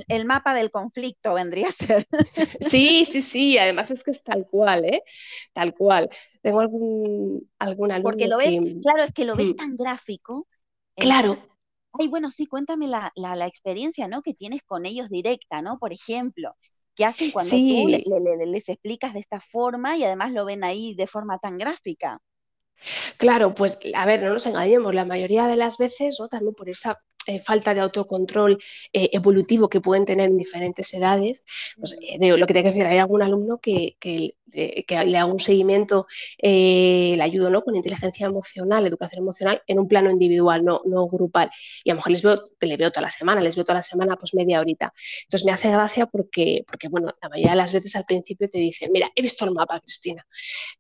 El, 0.09 0.25
mapa 0.25 0.55
del 0.55 0.71
conflicto 0.71 1.35
vendría 1.35 1.69
a 1.69 1.73
ser. 1.73 2.07
Sí, 2.61 3.05
sí, 3.05 3.23
sí. 3.23 3.59
Además 3.59 3.91
es 3.91 4.05
que 4.05 4.13
es 4.13 4.23
tal 4.23 4.47
cual, 4.49 4.85
¿eh? 4.85 5.03
Tal 5.53 5.75
cual. 5.75 6.09
Tengo 6.41 6.61
algún, 6.61 7.51
alguna 7.59 8.01
Porque 8.01 8.29
lo 8.29 8.39
ves, 8.39 8.59
claro, 8.83 9.05
es 9.05 9.13
que 9.13 9.25
lo 9.25 9.35
ves 9.35 9.51
mm. 9.51 9.57
tan 9.57 9.77
gráfico. 9.77 10.47
Claro. 10.95 11.35
ay, 11.93 12.09
bueno, 12.09 12.31
sí, 12.31 12.47
cuéntame 12.47 12.89
la, 12.89 13.13
la, 13.15 13.37
la, 13.37 13.47
experiencia, 13.47 14.09
¿no? 14.09 14.23
Que 14.23 14.35
tienes 14.35 14.63
con 14.65 14.87
ellos 14.87 15.09
directa, 15.09 15.63
¿no? 15.63 15.79
Por 15.79 15.93
ejemplo, 15.93 16.57
¿Qué 16.99 17.05
hacen 17.05 17.31
cuando 17.31 17.53
tú 17.53 17.87
les 17.87 18.69
explicas 18.69 19.15
de 19.15 19.21
esta 19.21 19.41
forma 19.41 19.97
y 19.97 20.03
además 20.03 20.33
lo 20.33 20.45
ven 20.45 20.65
ahí 20.65 20.97
de 20.97 21.07
forma 21.07 21.39
tan 21.39 21.57
gráfica? 21.57 22.19
Claro, 23.19 23.55
pues 23.55 23.79
a 23.95 24.05
ver, 24.05 24.21
no 24.21 24.33
nos 24.33 24.47
engañemos, 24.47 24.93
la 24.97 25.05
mayoría 25.05 25.47
de 25.47 25.55
las 25.55 25.79
veces, 25.79 26.17
¿no? 26.19 26.27
También 26.27 26.57
por 26.57 26.69
esa 26.69 26.99
eh, 27.29 27.41
falta 27.41 27.75
de 27.75 27.81
autocontrol 27.81 28.59
eh, 28.91 29.11
evolutivo 29.13 29.69
que 29.69 29.83
pueden 29.83 30.07
tener 30.07 30.31
en 30.31 30.39
diferentes 30.39 30.95
edades. 30.95 31.45
Pues, 31.79 31.95
eh, 32.01 32.19
lo 32.39 32.47
que 32.47 32.55
te 32.55 32.63
que 32.63 32.71
decir, 32.71 32.87
hay 32.87 32.97
algún 32.97 33.21
alumno 33.21 33.59
que, 33.59 33.97
le 34.01 35.19
hago 35.19 35.31
un 35.31 35.39
seguimiento, 35.39 36.07
le 36.39 37.21
ayudo 37.21 37.51
¿no? 37.51 37.63
con 37.63 37.77
inteligencia 37.77 38.27
emocional, 38.27 38.87
educación 38.87 39.25
emocional, 39.25 39.63
en 39.67 39.79
un 39.79 39.89
plano 39.89 40.11
individual, 40.11 40.65
no, 40.65 40.81
no 40.87 41.07
grupal. 41.07 41.51
Y 41.85 41.91
a 41.91 41.93
lo 41.93 41.99
mejor 41.99 42.13
les 42.13 42.23
veo, 42.23 42.43
le 42.61 42.77
veo 42.79 42.91
toda 42.91 43.03
la 43.03 43.11
semana, 43.11 43.43
les 43.43 43.57
veo 43.57 43.65
toda 43.67 43.81
la 43.81 43.83
semana, 43.83 44.17
pues 44.17 44.33
media 44.33 44.61
horita. 44.61 44.95
Entonces 45.25 45.45
me 45.45 45.53
hace 45.53 45.71
gracia 45.71 46.07
porque, 46.07 46.65
porque, 46.67 46.89
bueno, 46.89 47.09
la 47.21 47.29
mayoría 47.29 47.51
de 47.51 47.57
las 47.59 47.75
veces 47.75 47.95
al 47.97 48.05
principio 48.05 48.49
te 48.49 48.59
dicen, 48.59 48.91
mira, 48.91 49.11
he 49.15 49.21
visto 49.21 49.45
el 49.45 49.53
mapa, 49.53 49.81
Cristina, 49.81 50.27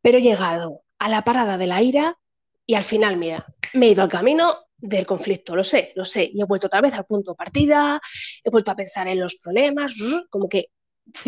pero 0.01 0.17
he 0.17 0.23
llegado 0.23 0.81
a 0.99 1.11
la 1.11 1.25
parada 1.25 1.59
de 1.59 1.67
la 1.67 1.83
ira 1.83 2.19
y 2.65 2.75
al 2.75 2.85
final, 2.85 3.19
mira, 3.19 3.45
me 3.75 3.89
he 3.89 3.91
ido 3.91 4.03
al 4.03 4.09
camino 4.09 4.68
del 4.79 5.07
conflicto, 5.07 5.57
lo 5.57 5.65
sé, 5.65 5.93
lo 5.97 6.05
sé, 6.05 6.31
y 6.33 6.41
he 6.41 6.45
vuelto 6.45 6.69
otra 6.69 6.81
vez 6.81 6.95
al 6.95 7.05
punto 7.05 7.33
de 7.33 7.37
partida, 7.37 8.01
he 8.45 8.51
vuelto 8.51 8.71
a 8.71 8.77
pensar 8.77 9.09
en 9.09 9.21
los 9.21 9.37
problemas, 9.37 9.95
como 10.31 10.49
que 10.49 10.71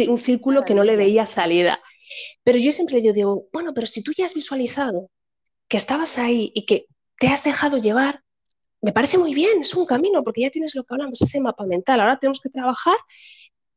un 0.09 0.19
círculo 0.19 0.65
que 0.65 0.75
no 0.75 0.85
le 0.85 0.97
veía 0.97 1.27
salida. 1.27 1.81
Pero 2.45 2.59
yo 2.59 2.71
siempre 2.73 3.01
digo, 3.01 3.49
bueno, 3.53 3.73
pero 3.75 3.87
si 3.87 4.03
tú 4.03 4.13
ya 4.17 4.27
has 4.27 4.35
visualizado 4.35 5.11
que 5.69 5.77
estabas 5.77 6.19
ahí 6.19 6.53
y 6.55 6.67
que 6.67 6.87
te 7.19 7.29
has 7.29 7.45
dejado 7.45 7.79
llevar, 7.79 8.23
me 8.83 8.93
parece 8.93 9.19
muy 9.19 9.35
bien, 9.35 9.61
es 9.61 9.75
un 9.75 9.87
camino, 9.87 10.23
porque 10.23 10.43
ya 10.43 10.51
tienes 10.51 10.75
lo 10.75 10.85
que 10.85 10.95
hablamos, 10.95 11.21
ese 11.21 11.41
mapa 11.41 11.65
mental. 11.67 12.01
Ahora 12.01 12.17
tenemos 12.17 12.41
que 12.41 12.49
trabajar 12.49 12.97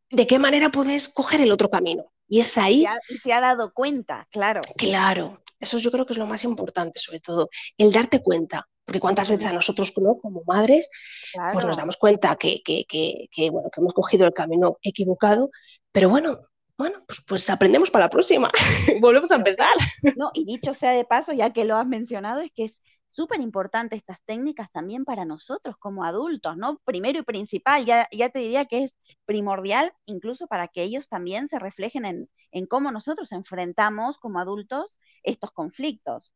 de 0.09 0.27
qué 0.27 0.39
manera 0.39 0.71
puedes 0.71 1.09
coger 1.09 1.41
el 1.41 1.51
otro 1.51 1.69
camino. 1.69 2.11
Y 2.27 2.39
es 2.39 2.57
ahí. 2.57 2.85
Y 3.09 3.17
se 3.17 3.33
ha 3.33 3.41
dado 3.41 3.73
cuenta, 3.73 4.27
claro. 4.31 4.61
Claro, 4.77 5.41
eso 5.59 5.77
yo 5.77 5.91
creo 5.91 6.05
que 6.05 6.13
es 6.13 6.19
lo 6.19 6.25
más 6.25 6.43
importante, 6.43 6.99
sobre 6.99 7.19
todo, 7.19 7.49
el 7.77 7.91
darte 7.91 8.21
cuenta. 8.21 8.67
Porque 8.85 8.99
cuántas 8.99 9.29
veces 9.29 9.45
a 9.45 9.53
nosotros 9.53 9.91
como 9.91 10.43
madres 10.45 10.89
pues 11.53 11.65
nos 11.65 11.77
damos 11.77 11.97
cuenta 11.97 12.35
que, 12.35 12.61
bueno, 13.51 13.69
que 13.71 13.81
hemos 13.81 13.93
cogido 13.93 14.25
el 14.25 14.33
camino 14.33 14.77
equivocado, 14.81 15.49
pero 15.91 16.09
bueno, 16.09 16.39
bueno, 16.77 16.99
pues, 17.07 17.23
pues 17.27 17.49
aprendemos 17.49 17.91
para 17.91 18.05
la 18.05 18.09
próxima, 18.09 18.51
volvemos 19.01 19.31
a 19.31 19.35
empezar. 19.35 19.73
No, 20.15 20.31
y 20.33 20.45
dicho 20.45 20.73
sea 20.73 20.91
de 20.91 21.05
paso, 21.05 21.31
ya 21.33 21.53
que 21.53 21.65
lo 21.65 21.77
has 21.77 21.87
mencionado, 21.87 22.41
es 22.41 22.51
que 22.51 22.69
súper 23.09 23.41
importante 23.41 23.95
estas 23.95 24.23
técnicas 24.23 24.71
también 24.71 25.05
para 25.05 25.23
nosotros 25.23 25.75
como 25.77 26.03
adultos, 26.03 26.57
¿no? 26.57 26.79
Primero 26.83 27.19
y 27.19 27.23
principal, 27.23 27.85
ya, 27.85 28.07
ya 28.11 28.29
te 28.29 28.39
diría 28.39 28.65
que 28.65 28.85
es 28.85 28.95
primordial 29.25 29.93
incluso 30.05 30.47
para 30.47 30.67
que 30.67 30.81
ellos 30.81 31.07
también 31.07 31.47
se 31.47 31.59
reflejen 31.59 32.05
en, 32.05 32.29
en 32.51 32.65
cómo 32.65 32.91
nosotros 32.91 33.31
enfrentamos 33.31 34.17
como 34.17 34.39
adultos 34.39 34.97
estos 35.21 35.51
conflictos. 35.51 36.33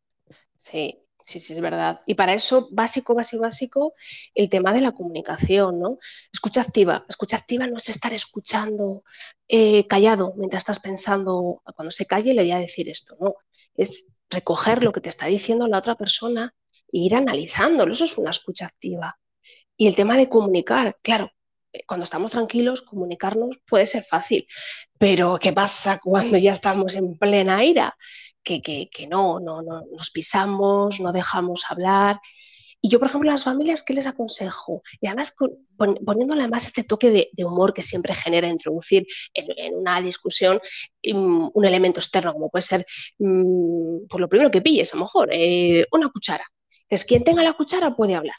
Sí, 0.59 1.06
Sí, 1.19 1.41
sí, 1.41 1.53
es 1.53 1.61
verdad. 1.61 1.99
Y 2.05 2.13
para 2.15 2.33
eso, 2.33 2.69
básico, 2.71 3.13
básico, 3.13 3.41
básico, 3.41 3.93
el 4.33 4.49
tema 4.49 4.71
de 4.71 4.79
la 4.81 4.93
comunicación, 4.93 5.79
¿no? 5.79 5.97
Escucha 6.31 6.61
activa. 6.61 7.05
Escucha 7.09 7.35
activa 7.37 7.67
no 7.67 7.77
es 7.77 7.89
estar 7.89 8.13
escuchando 8.13 9.03
eh, 9.47 9.85
callado 9.87 10.33
mientras 10.37 10.61
estás 10.61 10.79
pensando, 10.79 11.61
cuando 11.75 11.91
se 11.91 12.05
calle 12.05 12.33
le 12.33 12.43
voy 12.43 12.51
a 12.51 12.59
decir 12.59 12.87
esto, 12.87 13.17
¿no? 13.19 13.35
Es 13.75 14.19
recoger 14.29 14.83
lo 14.83 14.93
que 14.93 15.01
te 15.01 15.09
está 15.09 15.25
diciendo 15.25 15.67
la 15.67 15.79
otra 15.79 15.95
persona 15.95 16.53
e 16.93 16.99
ir 16.99 17.15
analizándolo. 17.15 17.91
Eso 17.93 18.05
es 18.05 18.17
una 18.17 18.31
escucha 18.31 18.65
activa. 18.67 19.19
Y 19.77 19.87
el 19.87 19.95
tema 19.95 20.17
de 20.17 20.29
comunicar, 20.29 20.97
claro, 21.01 21.31
eh, 21.73 21.81
cuando 21.87 22.03
estamos 22.05 22.31
tranquilos, 22.31 22.81
comunicarnos 22.81 23.59
puede 23.67 23.85
ser 23.85 24.03
fácil, 24.03 24.47
pero 24.97 25.37
¿qué 25.39 25.53
pasa 25.53 25.99
cuando 26.03 26.37
ya 26.37 26.51
estamos 26.51 26.95
en 26.95 27.17
plena 27.17 27.63
ira? 27.63 27.95
Que, 28.43 29.07
no, 29.09 29.39
no, 29.39 29.61
no, 29.61 29.83
nos 29.91 30.11
pisamos, 30.11 30.99
no 30.99 31.11
dejamos 31.11 31.65
hablar. 31.69 32.19
Y 32.81 32.89
yo, 32.89 32.99
por 32.99 33.07
ejemplo, 33.07 33.29
a 33.29 33.33
las 33.33 33.43
familias, 33.43 33.83
¿qué 33.83 33.93
les 33.93 34.07
aconsejo? 34.07 34.83
Y 35.01 35.07
además 35.07 35.33
poniéndole 35.77 36.41
además 36.41 36.67
este 36.67 36.83
toque 36.83 37.09
de, 37.11 37.45
humor 37.45 37.73
que 37.73 37.83
siempre 37.83 38.13
genera 38.13 38.47
introducir 38.47 39.05
en, 39.33 39.75
una 39.75 39.99
discusión 39.99 40.61
mm, 41.03 41.49
un, 41.53 41.65
elemento 41.65 41.99
externo, 41.99 42.33
como 42.33 42.49
puede 42.49 42.63
ser, 42.63 42.85
mm, 43.17 44.07
por 44.07 44.21
lo 44.21 44.29
primero 44.29 44.51
que 44.51 44.61
pilles, 44.61 44.93
a 44.93 44.97
lo 44.97 45.03
mejor, 45.03 45.29
eh, 45.31 45.85
una 45.91 46.09
cuchara. 46.09 46.45
Entonces, 46.83 47.05
quien 47.05 47.23
tenga 47.23 47.43
la 47.43 47.53
cuchara 47.53 47.91
puede 47.91 48.15
hablar. 48.15 48.37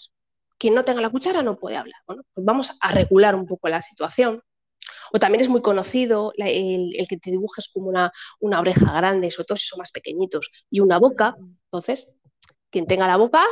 Quien 0.57 0.75
no 0.75 0.85
tenga 0.85 1.01
la 1.01 1.11
cuchara 1.11 1.43
no 1.43 1.59
puede 1.59 1.77
hablar. 1.77 2.01
Bueno, 2.07 2.23
pues 2.33 2.45
vamos 2.45 2.77
a 2.81 2.93
regular 2.93 3.35
un 3.35 3.47
poco 3.47 3.69
la 3.69 3.83
situación. 3.83 4.43
O 5.13 5.19
también 5.19 5.43
es 5.43 5.49
muy 5.49 5.63
conocido 5.63 6.33
el, 6.37 7.07
que 7.09 7.17
te 7.17 7.31
dibujes 7.31 7.69
como 7.69 7.89
una, 7.89 8.13
una, 8.41 8.61
oreja 8.61 8.93
grande, 8.93 9.31
sobre 9.31 9.47
todo 9.47 9.57
si 9.57 9.67
son 9.67 9.79
más 9.79 9.91
pequeñitos, 9.91 10.51
y 10.71 10.81
una 10.81 10.99
boca. 10.99 11.37
Entonces, 11.65 12.21
quien 12.71 12.87
tenga 12.87 13.07
la 13.07 13.17
boca 13.17 13.45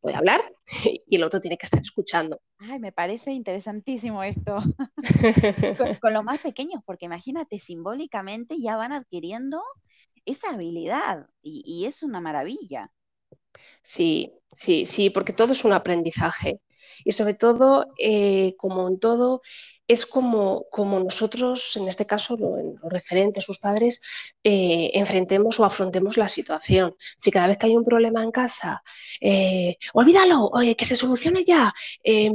puede 0.00 0.16
hablar 0.16 0.40
y 1.06 1.16
el 1.16 1.24
otro 1.24 1.40
tiene 1.40 1.56
que 1.56 1.66
estar 1.66 1.80
escuchando. 1.80 2.40
Ay, 2.58 2.78
me 2.78 2.92
parece 2.92 3.32
interesantísimo 3.32 4.22
esto. 4.22 4.58
con, 6.00 6.12
los 6.12 6.24
más 6.24 6.40
pequeños, 6.40 6.82
porque 6.84 7.06
imagínate, 7.06 7.58
simbólicamente 7.58 8.60
ya 8.60 8.76
van 8.76 8.92
adquiriendo 8.92 9.62
esa 10.24 10.50
habilidad 10.50 11.26
y, 11.42 11.62
y 11.66 11.86
es 11.86 12.02
una 12.02 12.20
maravilla. 12.20 12.90
Sí, 13.82 14.32
sí, 14.52 14.86
sí, 14.86 15.10
porque 15.10 15.32
todo 15.32 15.52
es 15.52 15.64
un 15.64 15.72
aprendizaje. 15.72 16.60
Y 17.04 17.12
sobre 17.12 17.34
todo, 17.34 17.86
eh, 17.98 18.54
como 18.56 18.88
en 18.88 18.98
todo, 18.98 19.42
es 19.86 20.06
como, 20.06 20.66
como 20.70 20.98
nosotros, 21.00 21.76
en 21.76 21.88
este 21.88 22.06
caso, 22.06 22.34
en 22.34 22.76
los 22.82 22.92
referentes, 22.92 23.44
sus 23.44 23.58
padres, 23.58 24.00
eh, 24.42 24.90
enfrentemos 24.94 25.60
o 25.60 25.64
afrontemos 25.64 26.16
la 26.16 26.28
situación. 26.28 26.94
Si 27.16 27.30
cada 27.30 27.48
vez 27.48 27.58
que 27.58 27.66
hay 27.66 27.76
un 27.76 27.84
problema 27.84 28.22
en 28.22 28.30
casa, 28.30 28.82
eh, 29.20 29.76
olvídalo, 29.92 30.50
que 30.76 30.86
se 30.86 30.96
solucione 30.96 31.44
ya, 31.44 31.72
em, 32.02 32.32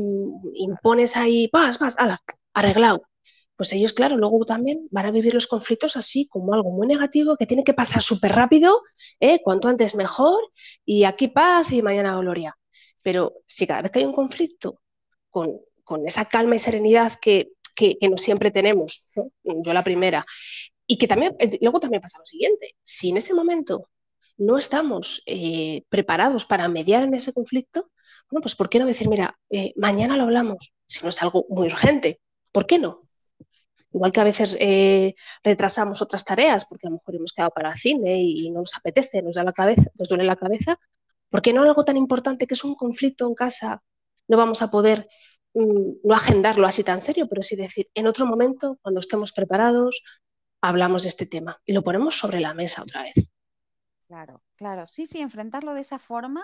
impones 0.55 1.15
ahí, 1.17 1.49
vas, 1.51 1.79
vas, 1.79 1.95
ala, 1.97 2.21
arreglado. 2.53 3.03
Pues 3.55 3.73
ellos, 3.73 3.93
claro, 3.93 4.15
luego 4.17 4.45
también 4.45 4.88
van 4.91 5.05
a 5.07 5.12
vivir 5.12 5.33
los 5.33 5.47
conflictos 5.47 5.97
así, 5.97 6.27
como 6.29 6.53
algo 6.53 6.71
muy 6.71 6.88
negativo 6.88 7.35
que 7.38 7.45
tiene 7.45 7.63
que 7.63 7.73
pasar 7.73 8.01
súper 8.01 8.31
rápido, 8.33 8.81
cuanto 9.43 9.67
antes 9.67 9.95
mejor, 9.95 10.39
y 10.85 11.03
aquí 11.03 11.27
paz 11.29 11.71
y 11.71 11.81
mañana 11.81 12.17
gloria. 12.17 12.57
Pero 13.03 13.33
si 13.45 13.67
cada 13.67 13.81
vez 13.81 13.91
que 13.91 13.99
hay 13.99 14.05
un 14.05 14.13
conflicto, 14.13 14.81
con, 15.29 15.59
esa 16.06 16.25
calma 16.25 16.56
y 16.56 16.60
serenidad 16.60 17.13
que, 17.19 17.52
no 18.02 18.17
siempre 18.17 18.52
tenemos, 18.52 19.08
yo 19.43 19.73
la 19.73 19.84
primera, 19.84 20.25
y 20.86 20.97
que 20.97 21.08
también, 21.08 21.36
eh, 21.39 21.58
luego 21.62 21.80
también 21.80 22.02
pasa 22.02 22.19
lo 22.19 22.25
siguiente, 22.25 22.75
si 22.82 23.10
en 23.10 23.17
ese 23.17 23.34
momento 23.34 23.84
no 24.38 24.58
estamos 24.58 25.21
eh, 25.25 25.84
preparados 25.89 26.45
para 26.45 26.67
mediar 26.67 27.04
en 27.04 27.13
ese 27.13 27.32
conflicto, 27.32 27.91
bueno, 28.30 28.41
pues 28.41 28.56
¿por 28.56 28.69
qué 28.69 28.80
no 28.80 28.86
decir, 28.86 29.08
mira, 29.08 29.38
eh, 29.49 29.73
mañana 29.75 30.17
lo 30.17 30.23
hablamos, 30.23 30.73
si 30.86 31.02
no 31.04 31.10
es 31.10 31.21
algo 31.21 31.45
muy 31.49 31.67
urgente? 31.67 32.19
¿Por 32.52 32.65
qué 32.65 32.80
no? 32.80 33.04
Igual 33.91 34.12
que 34.12 34.19
a 34.19 34.23
veces 34.23 34.56
retrasamos 35.43 36.02
otras 36.02 36.23
tareas 36.23 36.63
porque 36.65 36.86
a 36.86 36.91
lo 36.91 36.97
mejor 36.97 37.15
hemos 37.15 37.34
quedado 37.34 37.49
para 37.52 37.75
cine 37.75 38.17
y 38.21 38.52
no 38.52 38.60
nos 38.60 38.78
apetece, 38.78 39.23
nos 39.23 39.36
da 39.36 39.43
la 39.43 39.52
cabeza, 39.52 39.89
nos 39.97 40.08
duele 40.08 40.25
la 40.25 40.36
cabeza, 40.36 40.78
¿Por 41.30 41.41
qué 41.41 41.54
no 41.54 41.62
algo 41.62 41.86
tan 41.86 41.97
importante 41.97 42.47
que 42.47 42.56
es 42.56 42.63
un 42.63 42.75
conflicto 42.75 43.28
en 43.28 43.36
casa 43.36 43.84
no 44.28 44.38
vamos 44.38 44.62
a 44.62 44.71
poder 44.71 45.08
no 45.53 46.13
agendarlo 46.13 46.67
así 46.67 46.83
tan 46.83 47.01
serio, 47.01 47.27
pero 47.27 47.41
sí 47.43 47.55
decir, 47.55 47.89
en 47.93 48.07
otro 48.07 48.25
momento, 48.25 48.77
cuando 48.81 48.99
estemos 48.99 49.31
preparados, 49.31 50.01
hablamos 50.62 51.03
de 51.03 51.09
este 51.09 51.25
tema 51.25 51.57
y 51.65 51.73
lo 51.73 51.83
ponemos 51.83 52.17
sobre 52.17 52.39
la 52.39 52.53
mesa 52.53 52.83
otra 52.83 53.03
vez. 53.03 53.13
Claro, 54.07 54.41
claro, 54.55 54.85
sí, 54.88 55.05
sí, 55.05 55.19
enfrentarlo 55.19 55.73
de 55.73 55.81
esa 55.81 55.99
forma, 55.99 56.43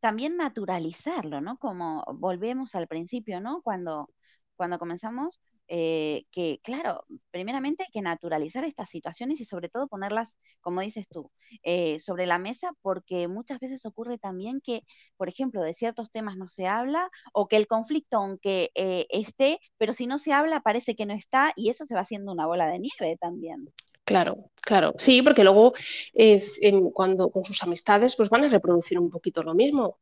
también 0.00 0.36
naturalizarlo, 0.36 1.40
¿no? 1.40 1.58
Como 1.58 2.04
volvemos 2.14 2.74
al 2.74 2.86
principio, 2.86 3.40
¿no? 3.40 3.62
Cuando, 3.62 4.10
cuando 4.56 4.78
comenzamos, 4.78 5.40
eh, 5.68 6.24
que, 6.30 6.60
claro, 6.62 7.04
primeramente 7.30 7.84
hay 7.84 7.90
que 7.92 8.02
naturalizar 8.02 8.64
estas 8.64 8.88
situaciones 8.88 9.40
y 9.40 9.44
sobre 9.44 9.68
todo 9.68 9.88
ponerlas, 9.88 10.36
como 10.60 10.80
dices 10.80 11.06
tú, 11.08 11.30
eh, 11.62 11.98
sobre 11.98 12.26
la 12.26 12.38
mesa, 12.38 12.72
porque 12.82 13.28
muchas 13.28 13.58
veces 13.58 13.84
ocurre 13.84 14.18
también 14.18 14.60
que, 14.60 14.82
por 15.16 15.28
ejemplo, 15.28 15.62
de 15.62 15.74
ciertos 15.74 16.10
temas 16.10 16.36
no 16.36 16.48
se 16.48 16.66
habla 16.66 17.10
o 17.32 17.48
que 17.48 17.56
el 17.56 17.66
conflicto, 17.66 18.18
aunque 18.18 18.70
eh, 18.74 19.06
esté, 19.10 19.58
pero 19.76 19.92
si 19.92 20.06
no 20.06 20.18
se 20.18 20.32
habla, 20.32 20.60
parece 20.60 20.94
que 20.94 21.06
no 21.06 21.14
está 21.14 21.52
y 21.56 21.70
eso 21.70 21.86
se 21.86 21.94
va 21.94 22.02
haciendo 22.02 22.32
una 22.32 22.46
bola 22.46 22.68
de 22.68 22.78
nieve 22.78 23.16
también. 23.20 23.72
Claro, 24.04 24.50
claro, 24.60 24.94
sí, 24.98 25.20
porque 25.20 25.42
luego 25.42 25.74
es 26.14 26.60
cuando 26.92 27.30
con 27.30 27.44
sus 27.44 27.60
amistades 27.64 28.14
pues 28.14 28.30
van 28.30 28.44
a 28.44 28.48
reproducir 28.48 29.00
un 29.00 29.10
poquito 29.10 29.42
lo 29.42 29.52
mismo 29.52 29.98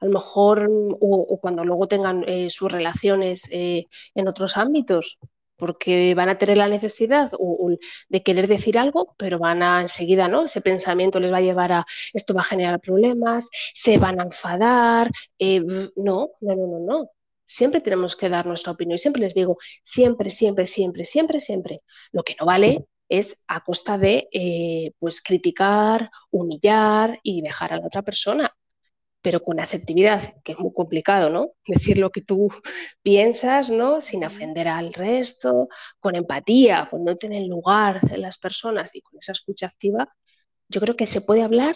a 0.00 0.06
lo 0.06 0.12
mejor, 0.12 0.68
o, 1.00 1.38
cuando 1.40 1.64
luego 1.64 1.88
tengan 1.88 2.24
eh, 2.26 2.50
sus 2.50 2.70
relaciones 2.70 3.48
eh, 3.50 3.86
en 4.14 4.28
otros 4.28 4.56
ámbitos, 4.56 5.18
porque 5.56 6.14
van 6.14 6.28
a 6.28 6.38
tener 6.38 6.58
la 6.58 6.68
necesidad 6.68 7.30
de 8.10 8.22
querer 8.22 8.46
decir 8.46 8.78
algo, 8.78 9.14
pero 9.16 9.38
van 9.38 9.62
a 9.62 9.80
enseguida, 9.80 10.28
¿no? 10.28 10.44
Ese 10.44 10.60
pensamiento 10.60 11.18
les 11.18 11.32
va 11.32 11.38
a 11.38 11.40
llevar 11.40 11.72
a 11.72 11.86
esto 12.12 12.34
va 12.34 12.42
a 12.42 12.44
generar 12.44 12.78
problemas, 12.80 13.48
se 13.74 13.96
van 13.98 14.20
a 14.20 14.24
enfadar. 14.24 15.10
Eh, 15.38 15.60
no, 15.96 16.30
no, 16.40 16.56
no, 16.56 16.66
no, 16.66 16.78
no. 16.80 17.10
Siempre 17.46 17.80
tenemos 17.80 18.16
que 18.16 18.28
dar 18.28 18.46
nuestra 18.46 18.72
opinión. 18.72 18.96
Y 18.96 18.98
siempre 18.98 19.22
les 19.22 19.34
digo, 19.34 19.56
siempre, 19.82 20.30
siempre, 20.30 20.66
siempre, 20.66 21.04
siempre, 21.06 21.40
siempre. 21.40 21.82
Lo 22.12 22.22
que 22.22 22.36
no 22.38 22.44
vale 22.46 22.86
es 23.08 23.42
a 23.48 23.60
costa 23.60 23.96
de 23.96 24.92
pues 24.98 25.22
criticar, 25.22 26.10
humillar 26.30 27.18
y 27.22 27.40
dejar 27.40 27.72
a 27.72 27.78
la 27.78 27.86
otra 27.86 28.02
persona 28.02 28.54
pero 29.26 29.42
con 29.42 29.58
asertividad, 29.58 30.40
que 30.44 30.52
es 30.52 30.58
muy 30.60 30.72
complicado, 30.72 31.30
¿no? 31.30 31.50
Decir 31.66 31.98
lo 31.98 32.10
que 32.10 32.20
tú 32.20 32.48
piensas, 33.02 33.70
¿no? 33.70 34.00
Sin 34.00 34.24
ofender 34.24 34.68
al 34.68 34.94
resto, 34.94 35.66
con 35.98 36.14
empatía, 36.14 36.86
con 36.88 37.02
no 37.02 37.16
tener 37.16 37.44
lugar 37.48 37.98
en 38.12 38.22
las 38.22 38.38
personas 38.38 38.94
y 38.94 39.00
con 39.00 39.18
esa 39.18 39.32
escucha 39.32 39.66
activa, 39.66 40.06
yo 40.68 40.80
creo 40.80 40.94
que 40.94 41.08
se 41.08 41.22
puede 41.22 41.42
hablar 41.42 41.74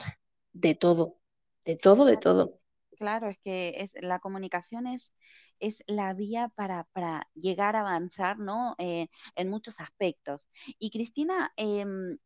de 0.53 0.77
todo, 0.77 1.19
de 1.65 1.75
todo, 1.75 2.05
de 2.05 2.19
todo. 2.19 2.61
Claro, 2.97 3.29
es 3.29 3.39
que 3.43 3.75
es, 3.79 3.95
la 4.01 4.21
comunicación 4.21 4.87
es, 4.87 5.13
es 5.59 5.83
la 5.89 6.15
vía 6.15 6.53
para, 6.55 6.87
llegar 7.35 7.75
a 7.75 7.81
avanzar, 7.81 8.39
¿no? 8.39 8.77
Eh, 8.79 9.09
en 9.35 9.51
muchos 9.51 9.81
aspectos. 9.81 10.47
Y 10.79 10.91
Cristina, 10.91 11.53
em, 11.57 12.17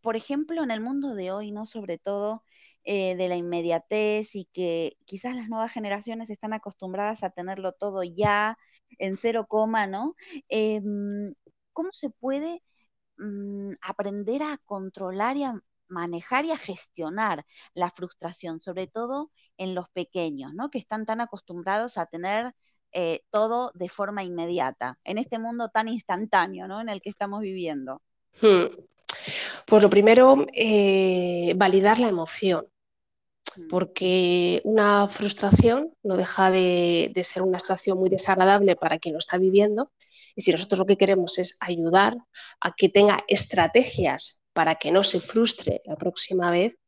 por 0.00 0.16
ejemplo, 0.16 0.64
en 0.64 0.72
el 0.72 0.80
mundo 0.80 1.14
de 1.14 1.30
hoy, 1.30 1.52
¿no? 1.52 1.66
Sobre 1.66 1.98
todo, 1.98 2.42
eh, 2.86 3.16
de 3.16 3.28
la 3.28 3.36
inmediatez 3.36 4.34
y 4.34 4.44
que 4.52 4.98
quizás 5.06 5.34
las 5.34 5.48
nuevas 5.48 5.72
generaciones 5.72 6.28
están 6.28 6.52
acostumbradas 6.52 7.24
a 7.24 7.30
tenerlo 7.30 7.72
todo 7.72 8.02
ya 8.02 8.58
en 8.98 9.16
cero 9.16 9.46
coma, 9.48 9.86
¿no? 9.86 10.14
Em, 10.48 11.34
¿Cómo 11.72 11.88
se 11.92 12.10
puede 12.10 12.62
mm, 13.16 13.72
aprender 13.80 14.42
a 14.42 14.58
controlar 14.66 15.36
y 15.38 15.44
a 15.44 15.58
manejar 15.88 16.44
y 16.44 16.52
a 16.52 16.58
gestionar 16.58 17.46
la 17.72 17.90
frustración, 17.90 18.60
sobre 18.60 18.86
todo 18.86 19.30
en 19.56 19.74
los 19.74 19.88
pequeños, 19.88 20.52
¿no? 20.52 20.70
Que 20.70 20.78
están 20.78 21.06
tan 21.06 21.22
acostumbrados 21.22 21.96
a 21.96 22.04
tener 22.04 22.54
eh, 22.92 23.22
todo 23.30 23.70
de 23.74 23.88
forma 23.88 24.24
inmediata, 24.24 24.98
en 25.04 25.16
este 25.16 25.38
mundo 25.38 25.70
tan 25.70 25.88
instantáneo, 25.88 26.68
¿no? 26.68 26.82
En 26.82 26.90
el 26.90 27.00
que 27.00 27.08
estamos 27.10 27.40
viviendo. 27.40 28.02
Hmm. 28.42 28.66
Pues 29.66 29.82
lo 29.82 29.88
primero, 29.88 30.44
eh, 30.52 31.54
validar 31.56 31.98
la 31.98 32.08
emoción 32.08 32.66
porque 33.68 34.60
una 34.64 35.08
frustración 35.08 35.94
no 36.02 36.16
deja 36.16 36.50
de, 36.50 37.12
ser 37.24 37.42
una 37.42 37.58
situación 37.58 37.98
muy 37.98 38.10
desagradable 38.10 38.76
para 38.76 38.98
quien 38.98 39.14
lo 39.14 39.18
está 39.18 39.38
viviendo 39.38 39.92
y 40.34 40.42
si 40.42 40.52
nosotros 40.52 40.78
lo 40.78 40.86
que 40.86 40.96
queremos 40.96 41.38
es 41.38 41.56
ayudar 41.60 42.16
a 42.60 42.72
que 42.72 42.88
tenga 42.88 43.18
estrategias 43.28 44.42
para 44.52 44.76
que 44.76 44.90
no 44.90 45.04
se 45.04 45.20
frustre 45.20 45.82
la 45.84 45.96
próxima 45.96 46.50
vez, 46.50 46.78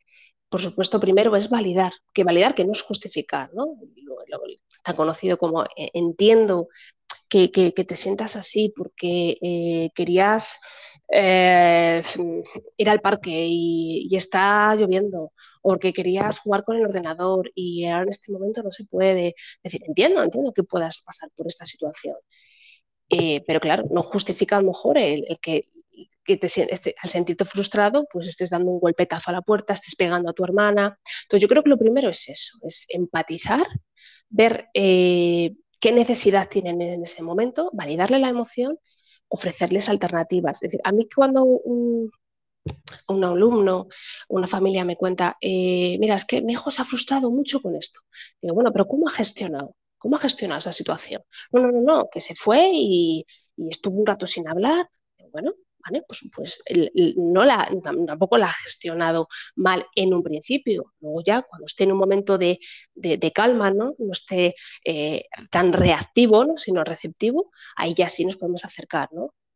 por 0.48 0.60
supuesto, 0.60 1.00
primero 1.00 1.34
es 1.36 1.48
validar, 1.48 1.92
que 2.12 2.24
validar 2.24 2.54
que 2.54 2.64
no 2.64 2.72
es 2.72 2.82
justificar, 2.82 3.50
¿no? 3.54 3.76
tan 4.82 4.96
conocido 4.96 5.36
como 5.36 5.64
eh, 5.64 5.90
entiendo 5.94 6.68
que, 7.28 7.48
te 7.48 7.96
sientas 7.96 8.36
así 8.36 8.72
porque 8.74 9.36
eh, 9.42 9.90
querías 9.94 10.58
eh, 11.08 12.02
ir 12.76 12.90
al 12.90 13.00
parque 13.00 13.30
y, 13.46 14.14
está 14.16 14.74
lloviendo, 14.74 15.32
o 15.62 15.78
que 15.78 15.92
querías 15.92 16.38
jugar 16.38 16.64
con 16.64 16.76
el 16.76 16.84
ordenador 16.86 17.50
y 17.54 17.84
ahora 17.86 18.04
en 18.04 18.10
este 18.10 18.32
momento 18.32 18.62
no 18.62 18.70
se 18.72 18.84
puede. 18.84 19.34
Decir, 19.62 19.82
entiendo, 19.86 20.22
entiendo 20.22 20.52
que 20.52 20.62
puedas 20.64 21.02
pasar 21.02 21.30
por 21.36 21.46
esta 21.46 21.66
situación. 21.66 22.16
pero 23.46 23.60
claro, 23.60 23.84
no 23.90 24.02
justifica 24.02 24.56
a 24.56 24.60
lo 24.60 24.68
mejor 24.68 24.98
el, 24.98 25.38
que 25.40 25.68
que 26.24 26.36
te, 26.36 26.46
este, 26.46 26.94
al 27.00 27.10
sentirte 27.10 27.44
frustrado, 27.44 28.06
pues 28.12 28.26
estés 28.26 28.50
dando 28.50 28.70
un 28.70 28.80
golpetazo 28.80 29.30
a 29.30 29.34
la 29.34 29.42
puerta, 29.42 29.74
estés 29.74 29.94
pegando 29.96 30.30
a 30.30 30.32
tu 30.32 30.44
hermana. 30.44 30.98
Entonces 31.22 31.40
yo 31.40 31.48
creo 31.48 31.62
que 31.62 31.70
lo 31.70 31.78
primero 31.78 32.10
es 32.10 32.28
eso, 32.28 32.58
es 32.62 32.86
empatizar, 32.90 33.66
ver 34.28 34.68
eh, 34.74 35.54
qué 35.80 35.92
necesidad 35.92 36.48
tienen 36.48 36.80
en 36.82 37.04
ese 37.04 37.22
momento, 37.22 37.70
validarle 37.72 38.18
la 38.18 38.28
emoción, 38.28 38.78
ofrecerles 39.28 39.88
alternativas. 39.88 40.56
Es 40.56 40.70
decir, 40.70 40.80
a 40.84 40.92
mí 40.92 41.08
cuando 41.14 41.44
un, 41.44 42.10
alumno, 43.08 43.88
una 44.28 44.46
familia 44.46 44.84
me 44.84 44.96
cuenta, 44.96 45.36
eh, 45.40 45.96
mira, 46.00 46.14
es 46.16 46.24
que 46.24 46.42
mi 46.42 46.52
hijo 46.52 46.70
se 46.70 46.82
ha 46.82 46.84
frustrado 46.84 47.30
mucho 47.30 47.60
con 47.60 47.76
esto. 47.76 48.00
Digo, 48.40 48.54
bueno, 48.54 48.72
pero 48.72 48.86
¿cómo 48.86 49.08
ha 49.08 49.12
gestionado? 49.12 49.76
¿Cómo 49.98 50.16
ha 50.16 50.20
gestionado 50.20 50.58
esa 50.60 50.72
situación? 50.72 51.22
No, 51.52 51.60
no, 51.60 51.72
no, 51.72 51.80
no, 51.82 52.08
que 52.10 52.20
se 52.20 52.34
fue 52.34 52.70
y, 52.72 53.24
y 53.56 53.68
estuvo 53.68 53.98
un 54.00 54.06
rato 54.06 54.26
sin 54.26 54.48
hablar. 54.48 54.88
Bueno, 55.32 55.52
pues, 56.06 56.28
pues 56.34 56.60
no 57.16 57.44
la, 57.44 57.68
tampoco 58.06 58.38
la 58.38 58.46
ha 58.46 58.52
gestionado 58.52 59.28
mal 59.54 59.86
en 59.94 60.14
un 60.14 60.22
principio. 60.22 60.94
Luego 61.00 61.22
ya 61.24 61.42
cuando 61.42 61.66
esté 61.66 61.84
en 61.84 61.92
un 61.92 61.98
momento 61.98 62.38
de, 62.38 62.58
calma, 63.34 63.70
¿no? 63.70 63.94
no 63.98 64.12
esté 64.12 64.54
eh, 64.84 65.24
tan 65.50 65.72
reactivo, 65.72 66.56
sino 66.56 66.84
receptivo, 66.84 67.50
ahí 67.76 67.94
ya 67.94 68.08
sí 68.08 68.24
nos 68.24 68.36
podemos 68.36 68.64
acercar, 68.64 69.08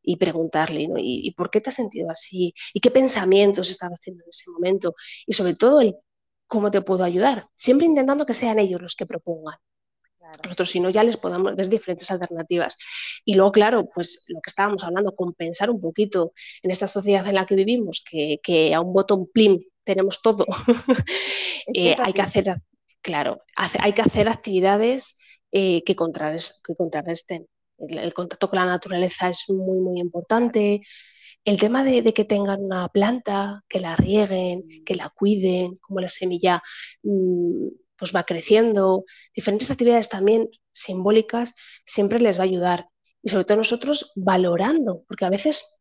y 0.03 0.17
preguntarle, 0.17 0.89
¿Y, 0.99 1.31
por 1.33 1.51
qué 1.51 1.61
te 1.61 1.71
has 1.71 1.77
sentido 1.77 2.11
así? 2.11 2.55
¿Y 2.73 2.81
qué 2.81 2.91
pensamientos 2.91 3.71
estabas 3.71 4.01
teniendo 4.01 4.25
en 4.25 4.31
ese 4.31 4.51
momento? 4.51 4.95
Y 5.27 5.35
sobre 5.35 5.55
todo, 5.55 5.81
el 5.81 5.95
cómo 6.47 6.71
te 6.71 6.83
puedo 6.83 7.05
ayudar. 7.05 7.49
Siempre 7.55 7.87
intentando 7.87 8.27
que 8.27 8.35
sean 8.35 8.59
ellos 8.59 8.83
los 8.83 8.97
que 8.97 9.07
propongan. 9.07 9.57
Nosotros, 10.45 10.71
si 10.71 10.81
no, 10.81 10.91
ya 10.91 11.05
les 11.05 11.17
podamos 11.17 11.57
dar 11.57 11.69
diferentes 11.69 12.11
alternativas. 12.11 12.77
Y 13.25 13.35
luego, 13.35 13.53
claro, 13.53 13.89
pues 13.93 14.25
lo 14.29 14.41
que 14.41 14.49
estábamos 14.49 14.85
hablando, 14.85 15.15
compensar 15.15 15.71
un 15.71 15.81
poquito 15.81 16.33
en 16.63 16.71
esta 16.71 16.87
sociedad 16.87 17.27
en 17.27 17.35
la 17.35 17.47
que 17.47 17.55
vivimos, 17.55 18.03
que, 18.05 18.75
a 18.75 18.81
un 18.81 18.93
botón 18.93 19.27
plim 19.33 19.59
tenemos 19.85 20.23
todo. 20.23 20.47
Eh, 21.75 21.95
hay 21.99 22.13
que 22.13 22.23
hacer, 22.23 22.53
claro, 23.01 23.43
hay 23.55 23.93
que 23.93 24.01
hacer 24.01 24.29
actividades 24.29 25.19
eh, 25.53 25.85
que, 25.85 25.95
contrarresten. 25.95 27.47
El, 27.79 28.13
contacto 28.13 28.49
con 28.49 28.59
la 28.59 28.65
naturaleza 28.65 29.29
es 29.29 29.45
muy, 29.49 29.79
muy 29.79 30.01
importante. 30.01 30.81
El 31.45 31.59
tema 31.59 31.85
de, 31.85 32.13
que 32.13 32.25
tengan 32.25 32.65
una 32.65 32.89
planta, 32.89 33.63
que 33.69 33.79
la 33.79 33.95
rieguen, 33.97 34.65
que 34.85 34.95
la 34.95 35.11
cuiden, 35.11 35.77
como 35.77 36.01
la 36.01 36.09
semilla 36.09 36.63
mm, 37.03 37.69
pues 38.01 38.17
va 38.17 38.25
creciendo, 38.25 39.05
diferentes 39.35 39.71
actividades 39.71 40.09
también 40.09 40.49
simbólicas 40.73 41.55
siempre 41.85 42.19
les 42.19 42.39
va 42.39 42.43
a 42.43 42.47
ayudar. 42.47 42.89
Y 43.23 43.29
sobre 43.29 43.45
todo 43.45 43.59
nosotros 43.59 44.13
valorando, 44.17 45.05
porque 45.07 45.27
a 45.27 45.31
veces, 45.31 45.79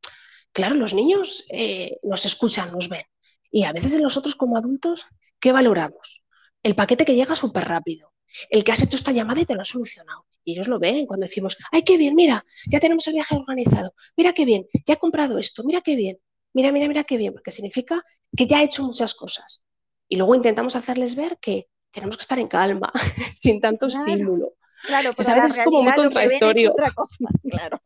claro, 0.52 0.76
los 0.76 0.94
niños 0.94 1.46
eh, 1.50 1.98
nos 2.04 2.26
escuchan, 2.26 2.72
nos 2.74 2.90
ven. 2.90 3.06
Y 3.50 3.64
a 3.64 3.72
veces 3.72 4.00
nosotros 4.00 4.36
como 4.36 4.58
adultos, 4.58 5.06
¿qué 5.40 5.54
valoramos? 5.54 6.26
El 6.62 6.76
paquete 6.76 7.06
que 7.06 7.16
llega 7.16 7.36
súper 7.36 7.66
rápido, 7.66 8.14
el 8.50 8.66
que 8.66 8.74
has 8.74 8.82
hecho 8.82 8.98
esta 8.98 9.14
llamada 9.14 9.40
y 9.40 9.46
te 9.46 9.56
lo 9.56 9.62
has 9.62 9.70
solucionado. 9.70 10.26
Y 10.44 10.54
ellos 10.54 10.68
lo 10.68 10.78
ven 10.78 11.06
cuando 11.06 11.26
decimos, 11.26 11.58
ay, 11.72 11.84
qué 11.84 11.98
bien, 11.98 12.16
mira, 12.16 12.46
ya 12.68 12.82
tenemos 12.82 13.08
el 13.08 13.14
viaje 13.14 13.36
organizado, 13.36 13.94
mira 14.18 14.34
qué 14.34 14.44
bien, 14.44 14.68
ya 14.86 14.96
he 14.96 14.98
comprado 14.98 15.40
esto, 15.40 15.64
mira 15.64 15.80
qué 15.80 15.96
bien, 15.96 16.20
mira, 16.54 16.72
mira, 16.74 16.88
mira 16.90 17.04
qué 17.06 17.18
bien, 17.18 17.32
porque 17.32 17.52
significa 17.52 18.04
que 18.36 18.46
ya 18.46 18.62
he 18.62 18.66
hecho 18.66 18.84
muchas 18.84 19.14
cosas. 19.14 19.64
Y 20.10 20.18
luego 20.18 20.36
intentamos 20.36 20.76
hacerles 20.76 21.16
ver 21.16 21.38
que 21.40 21.68
tenemos 21.92 22.18
que 22.18 22.22
estar 22.22 22.40
en 22.40 22.48
calma, 22.48 22.92
sin 23.36 23.60
tanto 23.60 23.88
estímulo. 23.88 24.54
Claro, 24.84 25.12
pero 25.16 25.30
a 25.30 25.34
veces 25.36 25.58
es 25.58 25.66
como 25.66 25.84
muy 25.84 25.94
contradictorio. 25.94 26.74
Ven, 26.78 26.92
claro. 27.52 27.82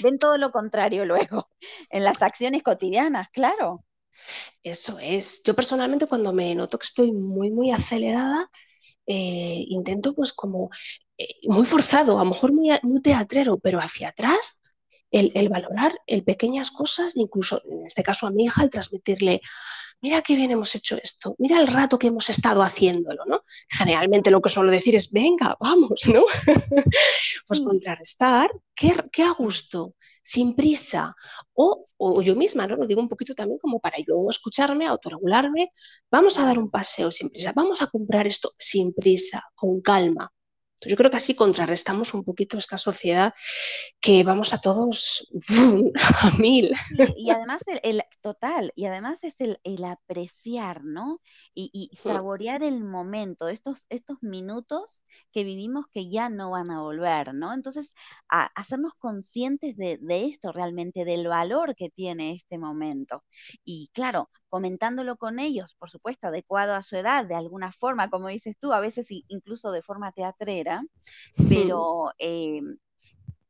ven 0.00 0.18
todo 0.18 0.38
lo 0.38 0.50
contrario 0.50 1.04
luego, 1.04 1.48
en 1.90 2.04
las 2.04 2.20
acciones 2.22 2.62
cotidianas, 2.62 3.28
claro. 3.28 3.84
Eso 4.62 4.98
es. 5.00 5.42
Yo 5.42 5.54
personalmente 5.54 6.06
cuando 6.06 6.32
me 6.32 6.54
noto 6.54 6.78
que 6.78 6.86
estoy 6.86 7.12
muy, 7.12 7.50
muy 7.50 7.70
acelerada, 7.70 8.50
eh, 9.06 9.64
intento 9.68 10.14
pues 10.14 10.32
como 10.32 10.70
eh, 11.18 11.26
muy 11.44 11.66
forzado, 11.66 12.18
a 12.18 12.24
lo 12.24 12.30
mejor 12.30 12.52
muy, 12.52 12.70
muy 12.82 13.00
teatrero, 13.00 13.58
pero 13.58 13.78
hacia 13.78 14.08
atrás, 14.08 14.60
el, 15.10 15.32
el, 15.34 15.48
valorar 15.48 15.98
el 16.06 16.24
pequeñas 16.24 16.70
cosas, 16.70 17.16
incluso 17.16 17.60
en 17.70 17.86
este 17.86 18.02
caso 18.02 18.26
a 18.26 18.30
mi 18.30 18.44
hija, 18.44 18.62
el 18.62 18.70
transmitirle, 18.70 19.42
mira 20.02 20.20
qué 20.20 20.34
bien 20.36 20.50
hemos 20.50 20.74
hecho 20.74 20.96
esto, 21.02 21.34
mira 21.38 21.60
el 21.60 21.68
rato 21.68 21.98
que 21.98 22.08
hemos 22.08 22.28
estado 22.28 22.62
haciéndolo, 22.62 23.24
¿no? 23.24 23.44
Generalmente 23.68 24.30
lo 24.30 24.42
que 24.42 24.50
suelo 24.50 24.70
decir 24.70 24.96
es, 24.96 25.12
venga, 25.12 25.56
vamos, 25.60 26.02
¿no? 26.12 26.24
pues 27.46 27.60
mm. 27.60 27.64
contrarrestar, 27.64 28.50
qué, 28.74 28.94
qué 29.12 29.22
a 29.22 29.32
gusto, 29.32 29.94
sin 30.22 30.54
prisa, 30.54 31.14
o, 31.54 31.84
o, 31.96 32.20
yo 32.20 32.34
misma, 32.34 32.66
¿no? 32.66 32.76
Lo 32.76 32.86
digo 32.86 33.00
un 33.00 33.08
poquito 33.08 33.34
también 33.34 33.58
como 33.58 33.80
para 33.80 33.98
yo 33.98 34.26
escucharme, 34.28 34.86
autorregularme, 34.86 35.72
vamos 36.10 36.38
a 36.38 36.44
dar 36.44 36.58
un 36.58 36.70
paseo 36.70 37.10
sin 37.10 37.30
prisa, 37.30 37.52
vamos 37.54 37.80
a 37.80 37.86
comprar 37.86 38.26
esto 38.26 38.52
sin 38.58 38.92
prisa, 38.92 39.42
con 39.54 39.80
calma, 39.80 40.32
yo 40.86 40.96
creo 40.96 41.10
que 41.10 41.16
así 41.16 41.34
contrarrestamos 41.34 42.14
un 42.14 42.24
poquito 42.24 42.58
esta 42.58 42.78
sociedad 42.78 43.34
que 44.00 44.24
vamos 44.24 44.52
a 44.52 44.60
todos 44.60 45.28
a 46.22 46.30
mil. 46.38 46.72
Y, 47.16 47.30
además 47.30 47.62
el, 47.82 48.02
total, 48.20 48.72
y 48.74 48.86
además 48.86 49.24
es 49.24 49.36
el, 49.40 49.58
apreciar, 49.84 50.84
¿no? 50.84 51.20
Y, 51.54 51.90
saborear 52.02 52.62
el 52.62 52.84
momento, 52.84 53.48
estos, 53.48 53.86
estos 53.88 54.18
minutos 54.22 55.04
que 55.32 55.44
vivimos 55.44 55.86
que 55.92 56.08
ya 56.08 56.28
no 56.28 56.50
van 56.50 56.70
a 56.70 56.80
volver, 56.80 57.34
¿no? 57.34 57.52
Entonces, 57.52 57.94
hacernos 58.28 58.92
conscientes 58.98 59.76
de, 59.76 59.98
de 60.00 60.26
esto 60.26 60.52
realmente, 60.52 61.04
del 61.04 61.28
valor 61.28 61.74
que 61.76 61.90
tiene 61.90 62.32
este 62.32 62.58
momento. 62.58 63.24
Y 63.64 63.90
claro, 63.92 64.30
comentándolo 64.52 65.16
con 65.16 65.38
ellos, 65.38 65.74
por 65.78 65.88
supuesto, 65.88 66.26
adecuado 66.26 66.74
a 66.74 66.82
su 66.82 66.94
edad, 66.94 67.24
de 67.24 67.34
alguna 67.34 67.72
forma, 67.72 68.10
como 68.10 68.28
dices 68.28 68.54
tú, 68.60 68.74
a 68.74 68.80
veces 68.80 69.06
incluso 69.28 69.72
de 69.72 69.80
forma 69.80 70.12
teatrera, 70.12 70.84
pero 71.48 72.12
eh, 72.18 72.60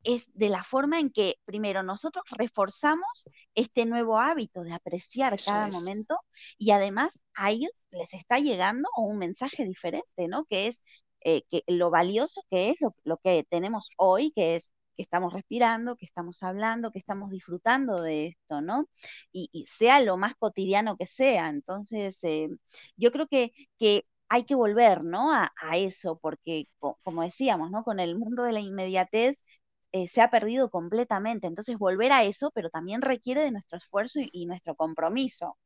es 0.04 0.30
de 0.34 0.48
la 0.48 0.62
forma 0.62 1.00
en 1.00 1.10
que, 1.10 1.40
primero, 1.44 1.82
nosotros 1.82 2.24
reforzamos 2.38 3.28
este 3.56 3.84
nuevo 3.84 4.20
hábito 4.20 4.62
de 4.62 4.74
apreciar 4.74 5.36
cada 5.44 5.66
momento 5.66 6.20
y 6.56 6.70
además 6.70 7.24
a 7.34 7.50
ellos 7.50 7.72
les 7.90 8.14
está 8.14 8.38
llegando 8.38 8.88
un 8.96 9.18
mensaje 9.18 9.64
diferente, 9.64 10.28
¿no? 10.28 10.44
Que 10.44 10.68
es 10.68 10.84
eh, 11.22 11.42
que 11.50 11.64
lo 11.66 11.90
valioso 11.90 12.42
que 12.48 12.70
es 12.70 12.76
lo 13.02 13.16
que 13.16 13.44
tenemos 13.50 13.90
hoy, 13.96 14.30
que 14.30 14.54
es 14.54 14.72
estamos 15.02 15.32
respirando, 15.32 15.96
que 15.96 16.06
estamos 16.06 16.42
hablando, 16.42 16.90
que 16.92 16.98
estamos 16.98 17.30
disfrutando 17.30 18.00
de 18.02 18.26
esto, 18.28 18.60
¿no? 18.60 18.88
Y, 19.32 19.66
sea 19.68 20.00
lo 20.02 20.16
más 20.16 20.34
cotidiano 20.36 20.96
que 20.96 21.06
sea. 21.06 21.48
Entonces, 21.48 22.22
eh, 22.24 22.48
yo 22.96 23.12
creo 23.12 23.26
que, 23.28 23.52
que 23.78 24.04
hay 24.28 24.44
que 24.44 24.54
volver, 24.54 25.04
¿no? 25.04 25.32
A, 25.32 25.50
eso, 25.76 26.18
porque, 26.18 26.66
como 27.02 27.22
decíamos, 27.22 27.70
¿no? 27.70 27.84
Con 27.84 28.00
el 28.00 28.18
mundo 28.18 28.42
de 28.44 28.52
la 28.52 28.60
inmediatez 28.60 29.44
eh, 29.92 30.08
se 30.08 30.22
ha 30.22 30.30
perdido 30.30 30.70
completamente. 30.70 31.46
Entonces, 31.46 31.76
volver 31.78 32.12
a 32.12 32.24
eso, 32.24 32.50
pero 32.54 32.70
también 32.70 33.02
requiere 33.02 33.42
de 33.42 33.50
nuestro 33.52 33.78
esfuerzo 33.78 34.20
y 34.32 34.46
nuestro 34.46 34.74
compromiso. 34.74 35.56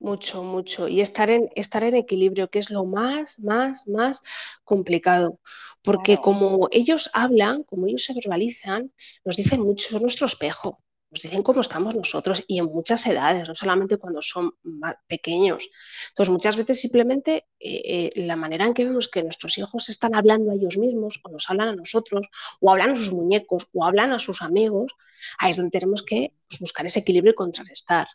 Mucho, 0.00 0.44
mucho. 0.44 0.86
Y 0.88 1.00
estar 1.00 1.28
en, 1.28 1.50
estar 1.56 1.82
en 1.82 1.96
equilibrio, 1.96 2.48
que 2.50 2.60
es 2.60 2.70
lo 2.70 2.84
más, 2.84 3.40
más, 3.40 3.86
más 3.88 4.22
complicado. 4.64 5.40
Porque 5.82 6.18
como 6.18 6.68
ellos 6.70 7.10
hablan, 7.12 7.64
como 7.64 7.86
ellos 7.86 8.04
se 8.04 8.14
verbalizan, 8.14 8.92
nos 9.24 9.36
dicen 9.36 9.60
mucho, 9.60 9.96
es 9.96 10.02
nuestro 10.02 10.26
espejo. 10.26 10.82
Nos 11.10 11.22
dicen 11.22 11.42
cómo 11.42 11.62
estamos 11.62 11.94
nosotros 11.94 12.44
y 12.46 12.58
en 12.58 12.66
muchas 12.66 13.06
edades, 13.06 13.48
no 13.48 13.54
solamente 13.54 13.96
cuando 13.96 14.20
son 14.20 14.52
más 14.62 14.96
pequeños. 15.06 15.68
Entonces, 16.10 16.30
muchas 16.30 16.56
veces 16.56 16.80
simplemente 16.80 17.46
eh, 17.58 18.10
eh, 18.14 18.26
la 18.26 18.36
manera 18.36 18.66
en 18.66 18.74
que 18.74 18.84
vemos 18.84 19.08
que 19.08 19.22
nuestros 19.22 19.56
hijos 19.56 19.88
están 19.88 20.14
hablando 20.14 20.50
a 20.52 20.54
ellos 20.54 20.76
mismos, 20.76 21.18
o 21.24 21.30
nos 21.30 21.48
hablan 21.48 21.68
a 21.68 21.76
nosotros, 21.76 22.28
o 22.60 22.70
hablan 22.70 22.90
a 22.90 22.96
sus 22.96 23.12
muñecos, 23.12 23.68
o 23.72 23.84
hablan 23.84 24.12
a 24.12 24.18
sus 24.18 24.42
amigos, 24.42 24.92
ahí 25.38 25.50
es 25.50 25.56
donde 25.56 25.70
tenemos 25.70 26.02
que 26.02 26.34
pues, 26.46 26.60
buscar 26.60 26.84
ese 26.84 27.00
equilibrio 27.00 27.32
y 27.32 27.34
contrarrestar. 27.34 28.08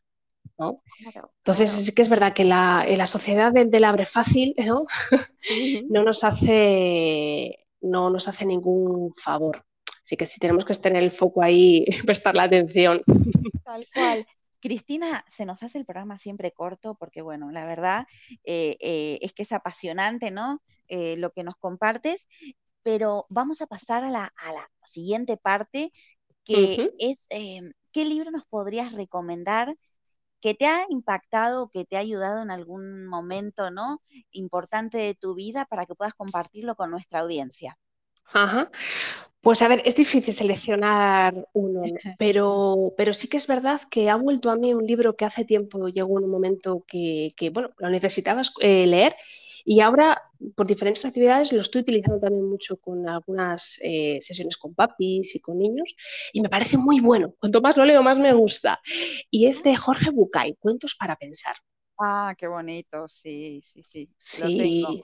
Entonces 0.58 1.72
sí 1.72 1.94
que 1.94 2.02
es 2.02 2.10
verdad 2.10 2.34
que 2.34 2.46
la, 2.46 2.86
la 2.88 3.06
sociedad 3.06 3.52
del, 3.52 3.84
abre 3.84 4.06
fácil 4.06 4.56
¿no? 4.66 4.86
no, 5.90 6.04
nos 6.04 6.24
hace, 6.24 7.66
no 7.82 8.10
nos 8.10 8.28
hace 8.28 8.46
ningún 8.46 9.12
favor. 9.14 9.66
Así 10.02 10.18
que 10.18 10.26
sí 10.26 10.40
tenemos 10.40 10.66
que 10.66 10.76
tener 10.76 11.02
el 11.02 11.12
foco 11.12 11.42
ahí, 11.42 11.86
prestar 12.06 12.36
la 12.36 12.44
atención. 12.44 13.02
Tal 13.64 13.86
cual. 13.94 14.26
Cristina, 14.60 15.26
se 15.30 15.46
nos 15.46 15.62
hace 15.62 15.78
el 15.78 15.86
programa 15.86 16.18
siempre 16.18 16.54
corto 16.54 16.96
porque, 16.96 17.22
bueno, 17.22 17.52
la 17.52 17.66
verdad 17.66 18.08
eh, 18.46 18.78
eh, 18.80 19.20
es 19.22 19.34
que 19.34 19.44
es 19.44 19.52
apasionante, 19.52 20.32
¿no? 20.32 20.62
Eh, 20.88 21.18
lo 21.18 21.32
que 21.32 21.44
nos 21.44 21.58
compartes, 21.58 22.30
pero 22.82 23.26
vamos 23.28 23.62
a 23.62 23.68
pasar 23.68 24.06
a 24.06 24.10
la, 24.10 24.32
siguiente 24.86 25.36
parte, 25.36 25.92
que 26.46 26.92
es, 26.98 27.28
¿qué 27.30 28.06
libro 28.06 28.32
nos 28.32 28.46
podrías 28.46 28.94
recomendar 28.94 29.76
que 30.44 30.54
te 30.54 30.66
ha 30.66 30.86
impactado, 30.90 31.70
que 31.70 31.86
te 31.86 31.96
ha 31.96 32.02
ayudado 32.02 32.44
en 32.44 32.52
algún 32.52 33.08
momento, 33.08 33.72
¿no? 33.72 34.02
Importante 34.34 34.98
de 34.98 35.16
tu 35.16 35.36
vida 35.36 35.64
para 35.64 35.86
que 35.86 35.96
puedas 35.96 36.16
compartirlo 36.16 36.76
con 36.76 36.92
nuestra 36.92 37.22
audiencia. 37.22 37.78
Ajá. 38.26 38.70
Pues 39.40 39.62
a 39.62 39.70
ver, 39.70 39.82
es 39.86 39.96
difícil 39.96 40.34
seleccionar 40.34 41.48
uno, 41.54 41.84
pero, 42.20 42.94
pero 42.98 43.14
sí 43.14 43.30
que 43.30 43.38
es 43.38 43.48
verdad 43.48 43.80
que 43.90 44.10
ha 44.10 44.18
vuelto 44.18 44.52
a 44.52 44.58
mí 44.58 44.74
un 44.74 44.86
libro 44.86 45.16
que 45.16 45.24
hace 45.24 45.46
tiempo 45.46 45.88
llegó 45.88 46.20
en 46.20 46.26
un 46.26 46.32
momento 46.32 46.84
que, 46.86 47.34
bueno, 47.54 47.70
lo 47.78 47.90
necesitabas 47.90 48.52
eh, 48.60 48.86
leer 48.86 49.16
y 49.66 49.80
ahora 49.82 50.22
por 50.56 50.68
diferentes 50.68 51.06
actividades 51.06 51.54
lo 51.54 51.62
estoy 51.62 51.82
utilizando 51.82 52.20
también 52.20 52.50
mucho 52.50 52.78
con 52.78 53.08
algunas 53.08 53.80
eh, 53.82 54.20
sesiones 54.22 54.58
con 54.58 54.74
papis 54.76 55.36
y 55.36 55.40
con 55.40 55.58
niños 55.58 55.96
y 56.34 56.42
me 56.42 56.50
parece 56.50 56.78
muy 56.78 57.00
bueno. 57.00 57.34
Cuanto 57.40 57.62
más 57.62 57.78
lo 57.78 57.86
leo, 57.86 58.04
más 58.04 58.20
me 58.20 58.34
gusta. 58.34 58.82
Y 59.30 59.48
es 59.48 59.64
de 59.64 59.76
Jorge 59.76 60.12
Bucay, 60.12 60.56
Cuentos 60.56 60.96
para 60.96 61.16
pensar. 61.16 61.56
Ah, 62.00 62.36
qué 62.38 62.48
bonito, 62.48 63.08
sí, 63.08 63.62
sí, 63.64 63.84
sí. 63.84 64.10
Sí. 64.18 65.04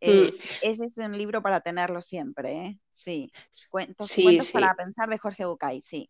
Mm. 0.00 0.28
ese 0.62 0.84
es 0.84 0.98
un 0.98 1.18
libro 1.18 1.42
para 1.42 1.60
tenerlo 1.60 2.02
siempre, 2.02 2.66
¿eh? 2.66 2.80
Sí. 2.90 3.32
Cuentos, 3.68 4.14
cuentos 4.14 4.52
para 4.52 4.74
pensar 4.74 5.08
de 5.08 5.18
Jorge 5.18 5.44
Bucay, 5.44 5.82
sí. 5.82 6.08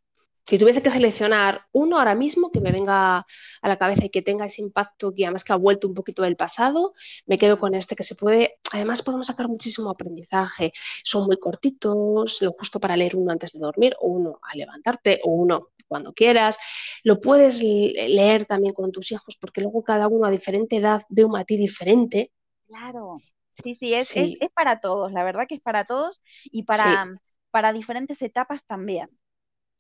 Si 0.49 0.59
tuviese 0.59 0.83
que 0.83 0.91
seleccionar 0.91 1.67
uno 1.73 1.99
ahora 1.99 2.15
mismo 2.15 2.51
que 2.51 2.61
me 2.61 2.73
venga 2.73 3.19
a 3.19 3.69
la 3.69 3.77
cabeza 3.77 4.07
y 4.07 4.09
que 4.11 4.23
tenga 4.23 4.47
ese 4.47 4.63
impacto 4.63 5.13
que 5.15 5.25
además 5.27 5.45
que 5.45 5.53
ha 5.53 5.57
vuelto 5.57 5.87
un 5.87 5.95
poquito 5.95 6.23
del 6.23 6.37
pasado, 6.37 6.95
me 7.27 7.37
quedo 7.37 7.59
con 7.59 7.75
este 7.75 7.95
que 7.95 8.03
se 8.03 8.15
puede, 8.15 8.59
además 8.73 9.03
podemos 9.03 9.27
sacar 9.27 9.47
muchísimo 9.49 9.91
aprendizaje. 9.91 10.73
Son 11.05 11.27
muy 11.27 11.37
cortitos, 11.39 12.41
lo 12.41 12.53
justo 12.53 12.81
para 12.81 12.97
leer 12.97 13.15
uno 13.17 13.31
antes 13.31 13.53
de 13.53 13.59
dormir 13.59 13.95
o 14.01 14.09
uno 14.09 14.41
al 14.43 14.59
levantarte 14.59 15.21
o 15.23 15.33
uno 15.33 15.69
cuando 15.87 16.15
quieras. 16.15 16.57
Lo 17.05 17.21
puedes 17.21 17.61
leer 17.61 18.47
también 18.47 18.73
con 18.73 18.91
tus 18.91 19.13
hijos 19.13 19.37
porque 19.39 19.61
luego 19.61 19.83
cada 19.85 20.09
uno 20.09 20.27
a 20.27 20.31
diferente 20.31 20.77
edad 20.77 21.03
ve 21.11 21.25
un 21.25 21.33
matiz 21.33 21.59
diferente. 21.59 22.33
Claro. 22.67 23.19
Sí, 23.63 23.75
sí, 23.75 23.93
es, 23.93 24.17
Es, 24.17 24.39
para 24.55 24.81
todos, 24.81 25.13
la 25.13 25.25
verdad 25.25 25.47
que 25.49 25.57
es 25.57 25.61
para 25.61 25.85
todos 25.85 26.23
y 26.45 26.63
para, 26.63 27.21
para 27.51 27.73
diferentes 27.73 28.23
etapas 28.23 28.65
también. 28.65 29.11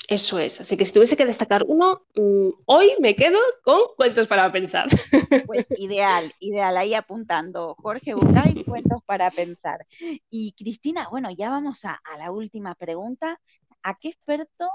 Eso 0.09 0.39
es, 0.39 0.61
así 0.63 0.79
que 0.79 0.87
si 0.87 0.93
tuviese 0.95 1.19
que 1.19 1.27
destacar 1.27 1.65
uno, 1.69 2.03
mm, 2.17 2.49
hoy 2.65 2.95
me 2.99 3.15
quedo 3.15 3.39
con 3.63 3.79
cuentos 3.97 4.27
para 4.27 4.51
pensar. 4.51 4.89
Pues 5.47 5.67
ideal, 5.77 6.33
ideal, 6.41 6.77
ahí 6.79 6.95
apuntando. 6.95 7.77
Jorge 7.79 8.15
Bucay, 8.15 8.65
cuentos 8.65 9.03
para 9.05 9.31
pensar. 9.31 9.87
Y 10.31 10.53
Cristina, 10.53 11.09
bueno, 11.11 11.31
ya 11.31 11.51
vamos 11.51 11.85
a, 11.85 12.01
a 12.05 12.17
la 12.17 12.31
última 12.31 12.75
pregunta. 12.75 13.39
¿A 13.83 13.95
qué 13.95 14.09
experto 14.09 14.69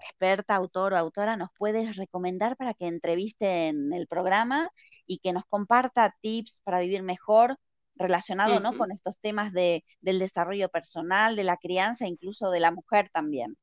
experta, 0.00 0.54
autor 0.54 0.94
o 0.94 0.96
autora 0.96 1.36
nos 1.36 1.50
puedes 1.58 1.96
recomendar 1.96 2.56
para 2.56 2.74
que 2.74 2.86
entreviste 2.86 3.68
en 3.68 3.92
el 3.92 4.06
programa 4.06 4.70
y 5.06 5.18
que 5.18 5.32
nos 5.32 5.44
comparta 5.46 6.14
tips 6.20 6.62
para 6.64 6.80
vivir 6.80 7.02
mejor 7.02 7.58
relacionado 7.96 8.60
¿no? 8.60 8.76
con 8.76 8.92
estos 8.92 9.18
temas 9.20 9.52
de, 9.52 9.84
del 10.00 10.18
desarrollo 10.18 10.68
personal, 10.68 11.36
de 11.36 11.44
la 11.44 11.56
crianza, 11.56 12.06
incluso 12.06 12.50
de 12.50 12.60
la 12.60 12.70
mujer 12.70 13.10
también. 13.12 13.56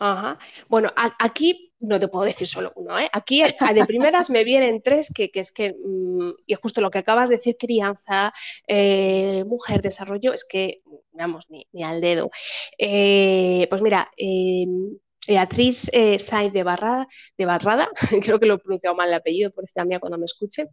Ajá. 0.00 0.38
Bueno, 0.68 0.90
aquí 0.96 1.74
no 1.80 2.00
te 2.00 2.08
puedo 2.08 2.24
decir 2.24 2.46
solo 2.46 2.72
uno, 2.74 2.98
¿eh? 2.98 3.08
Aquí 3.12 3.42
de 3.74 3.84
primeras 3.84 4.30
me 4.30 4.44
vienen 4.44 4.80
tres, 4.82 5.12
que, 5.14 5.30
es 5.34 5.52
que, 5.52 5.74
mm, 5.74 6.30
y 6.46 6.54
justo 6.54 6.80
lo 6.80 6.90
que 6.90 6.98
acabas 6.98 7.28
de 7.28 7.36
decir, 7.36 7.56
crianza, 7.58 8.32
eh, 8.66 9.44
mujer, 9.46 9.82
desarrollo, 9.82 10.32
es 10.32 10.46
que, 10.48 10.82
vamos, 11.12 11.46
ni, 11.50 11.66
al 11.82 12.00
dedo. 12.00 12.30
Eh, 12.78 13.66
pues 13.68 13.82
mira, 13.82 14.10
em, 14.16 14.96
Beatriz 15.28 15.82
eh, 15.92 16.18
Saiz 16.18 16.50
de, 16.52 16.62
Barrada, 16.62 17.06
de 17.36 17.44
Barrada, 17.46 17.88
creo 18.22 18.40
que 18.40 18.46
lo 18.46 18.54
he 18.54 18.58
pronunciado 18.58 18.96
mal 18.96 19.08
el 19.08 19.14
apellido, 19.14 19.50
por 19.50 19.66
si 19.66 19.74
también 19.74 20.00
cuando 20.00 20.16
me 20.16 20.24
escuche. 20.24 20.66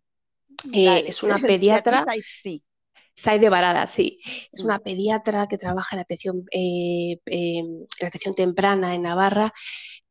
es 0.74 1.22
una 1.24 1.38
pediatra. 1.40 2.06
sí. 2.42 2.64
Sai 3.18 3.40
de 3.40 3.50
Barada, 3.50 3.88
sí. 3.88 4.20
Es 4.52 4.62
una 4.64 4.78
pediatra 4.78 5.48
que 5.48 5.58
trabaja 5.58 5.96
en 5.96 6.02
atención, 6.02 6.46
eh, 6.52 7.18
en 7.26 7.88
atención 8.06 8.36
temprana 8.36 8.94
en 8.94 9.02
Navarra, 9.02 9.52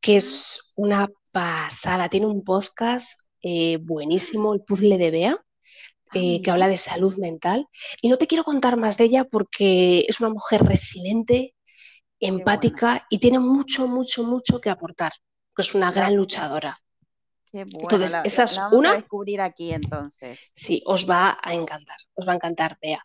que 0.01 0.17
es 0.17 0.73
una 0.75 1.09
pasada. 1.31 2.09
Tiene 2.09 2.27
un 2.27 2.43
podcast 2.43 3.31
eh, 3.43 3.77
buenísimo, 3.77 4.55
El 4.55 4.63
Puzzle 4.63 4.99
de 4.99 5.11
Bea, 5.13 5.45
eh, 6.15 6.43
que 6.43 6.51
habla 6.51 6.67
de 6.67 6.79
salud 6.79 7.17
mental. 7.17 7.69
Y 8.03 8.09
no 8.09 8.19
te 8.19 8.27
quiero 8.27 8.43
contar 8.43 8.77
más 8.77 8.97
de 8.97 9.05
ella 9.05 9.25
porque 9.25 10.05
es 10.09 10.19
una 10.19 10.31
mujer 10.31 10.65
resiliente, 10.65 11.55
empática 12.19 13.07
y 13.09 13.19
tiene 13.19 13.39
mucho, 13.39 13.87
mucho, 13.87 14.25
mucho 14.25 14.61
que 14.61 14.71
aportar. 14.71 15.13
Es 15.57 15.77
una 15.77 15.93
gran 15.93 16.17
luchadora 16.17 16.77
entonces, 17.53 18.15
esa 18.25 18.45
es 18.45 18.61
una. 18.73 18.93
A 18.93 18.97
descubrir 18.97 19.41
aquí 19.41 19.73
entonces. 19.73 20.51
Sí, 20.55 20.83
os 20.87 21.09
va 21.09 21.39
a 21.43 21.55
encantar, 21.55 21.97
os 22.15 22.27
va 22.27 22.33
a 22.33 22.37
encantar, 22.37 22.79
vea. 22.83 23.05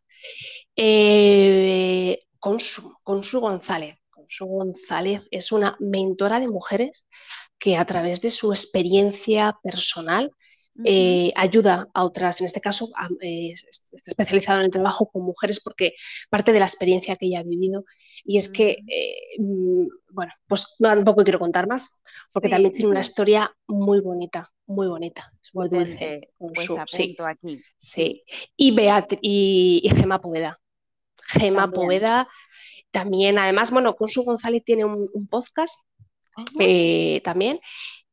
Eh, 0.75 2.23
Consu, 2.39 2.93
Consu 3.03 3.39
González. 3.39 3.97
Consu 4.09 4.45
González 4.45 5.21
es 5.31 5.51
una 5.51 5.75
mentora 5.79 6.39
de 6.39 6.47
mujeres 6.47 7.05
que 7.57 7.77
a 7.77 7.85
través 7.85 8.21
de 8.21 8.31
su 8.31 8.51
experiencia 8.51 9.57
personal 9.61 10.31
eh, 10.85 11.33
ayuda 11.35 11.89
a 11.93 12.05
otras, 12.05 12.39
en 12.39 12.47
este 12.47 12.61
caso 12.61 12.89
eh, 13.21 13.51
está 13.51 13.97
especializado 14.11 14.59
en 14.59 14.65
el 14.65 14.71
trabajo 14.71 15.09
con 15.11 15.23
mujeres 15.23 15.59
porque 15.59 15.93
parte 16.29 16.53
de 16.53 16.59
la 16.59 16.65
experiencia 16.65 17.17
que 17.17 17.25
ella 17.25 17.39
ha 17.39 17.43
vivido. 17.43 17.83
Y 18.23 18.37
es 18.37 18.49
que, 18.49 18.79
eh, 18.87 19.39
mm, 19.39 19.87
bueno, 20.11 20.31
pues 20.47 20.75
tampoco 20.79 21.23
quiero 21.23 21.39
contar 21.39 21.67
más 21.67 22.01
porque 22.33 22.49
también 22.49 22.73
tiene 22.73 22.89
una 22.89 23.01
historia 23.01 23.53
muy 23.67 23.99
bonita, 23.99 24.49
muy 24.65 24.87
bonita, 24.87 25.29
muy 25.53 25.67
dulce. 25.67 26.31
Pues 26.37 26.67
sí, 26.87 27.17
aquí. 27.19 27.61
Sí, 27.77 28.23
y 28.55 28.71
Beatriz 28.71 29.19
y, 29.21 29.89
Gema 29.93 30.21
Poveda. 30.21 30.57
Gema 31.21 31.69
Poveda 31.69 32.27
también, 32.91 33.37
además, 33.37 33.71
bueno, 33.71 33.95
Consu 33.95 34.23
González 34.23 34.63
tiene 34.63 34.85
un, 34.85 35.27
podcast 35.29 35.73
también, 37.23 37.59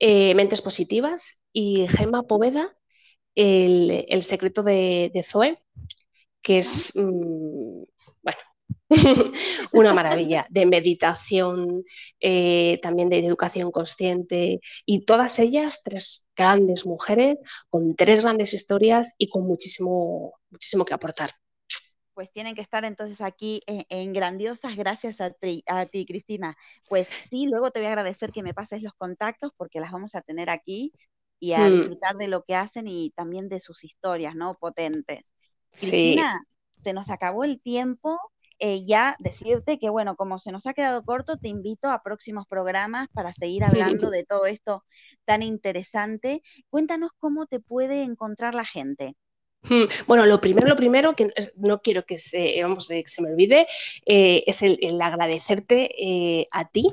Mentes 0.00 0.60
Positivas, 0.60 1.40
y 1.60 1.88
Gemma 1.88 2.22
Poveda, 2.22 2.72
el, 3.34 4.22
secreto 4.22 4.62
de, 4.62 5.24
Zoe, 5.26 5.60
que 6.40 6.60
es, 6.60 6.92
mm, 6.94 7.82
bueno, 8.22 8.38
una 9.72 9.92
maravilla 9.92 10.46
de 10.50 10.66
meditación, 10.66 11.82
eh, 12.20 12.78
también 12.80 13.08
de 13.08 13.18
educación 13.18 13.72
consciente 13.72 14.60
y 14.86 15.04
todas 15.04 15.40
ellas, 15.40 15.80
tres 15.82 16.28
grandes 16.36 16.86
mujeres 16.86 17.38
con 17.70 17.96
tres 17.96 18.22
grandes 18.22 18.54
historias 18.54 19.16
y 19.18 19.28
con 19.28 19.44
muchísimo, 19.44 20.34
muchísimo 20.50 20.84
que 20.84 20.94
aportar. 20.94 21.32
Pues 22.14 22.30
tienen 22.30 22.54
que 22.54 22.62
estar 22.62 22.84
entonces 22.84 23.20
aquí 23.20 23.62
en, 23.66 24.12
grandiosas 24.12 24.76
gracias 24.76 25.20
a 25.20 25.30
ti, 25.30 25.64
a 25.66 25.86
ti, 25.86 26.06
Cristina. 26.06 26.56
Pues 26.88 27.08
sí, 27.30 27.48
luego 27.48 27.72
te 27.72 27.80
voy 27.80 27.86
a 27.86 27.90
agradecer 27.90 28.30
que 28.30 28.44
me 28.44 28.54
pases 28.54 28.80
los 28.80 28.94
contactos 28.94 29.50
porque 29.56 29.80
las 29.80 29.90
vamos 29.90 30.14
a 30.14 30.22
tener 30.22 30.50
aquí 30.50 30.92
y 31.40 31.52
a 31.52 31.60
mm. 31.60 31.72
disfrutar 31.72 32.16
de 32.16 32.28
lo 32.28 32.44
que 32.44 32.54
hacen 32.54 32.86
y 32.88 33.10
también 33.10 33.48
de 33.48 33.60
sus 33.60 33.84
historias, 33.84 34.34
¿no? 34.34 34.56
Potentes. 34.56 35.32
Cristina, 35.70 36.42
se 36.76 36.92
nos 36.92 37.10
acabó 37.10 37.44
el 37.44 37.60
tiempo. 37.60 38.18
Eh, 38.60 38.84
ya 38.84 39.14
decirte 39.20 39.78
que, 39.78 39.88
bueno, 39.88 40.16
como 40.16 40.40
se 40.40 40.50
nos 40.50 40.66
ha 40.66 40.74
quedado 40.74 41.04
corto, 41.04 41.36
te 41.36 41.46
invito 41.46 41.90
a 41.90 42.02
próximos 42.02 42.44
programas 42.48 43.06
para 43.12 43.32
seguir 43.32 43.62
hablando 43.62 44.10
de 44.10 44.24
todo 44.24 44.46
esto 44.46 44.84
tan 45.24 45.42
interesante. 45.42 46.42
Cuéntanos 46.68 47.10
cómo 47.18 47.46
te 47.46 47.60
puede 47.60 48.02
encontrar 48.02 48.56
la 48.56 48.64
gente. 48.64 49.14
Mm, 49.62 49.84
bueno, 50.06 50.26
lo 50.26 50.40
primero, 50.40 50.68
lo 50.68 50.76
primero, 50.76 51.14
que 51.14 51.32
no 51.56 51.80
quiero 51.82 52.04
que 52.04 52.18
se, 52.18 52.60
vamos, 52.62 52.88
que 52.88 53.04
se 53.06 53.22
me 53.22 53.30
olvide, 53.30 53.66
eh, 54.06 54.44
es 54.46 54.62
el, 54.62 55.00
agradecerte 55.00 55.90
eh, 55.98 56.48
a 56.50 56.68
ti 56.68 56.84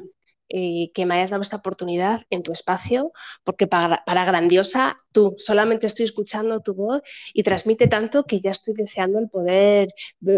eh, 0.49 0.91
que 0.93 1.05
me 1.05 1.15
hayas 1.15 1.31
dado 1.31 1.41
esta 1.41 1.57
oportunidad 1.57 2.21
en 2.29 2.43
tu 2.43 2.51
espacio, 2.51 3.11
porque 3.43 3.65
para, 3.65 4.03
grandiosa 4.05 4.95
tú, 5.11 5.35
solamente 5.39 5.87
estoy 5.87 6.05
escuchando 6.05 6.61
tu 6.61 6.75
voz 6.75 7.01
y 7.33 7.41
transmite 7.43 7.87
tanto 7.87 8.25
que 8.25 8.39
ya 8.39 8.51
estoy 8.51 8.75
deseando 8.75 9.17
el 9.17 9.27
poder 9.27 9.89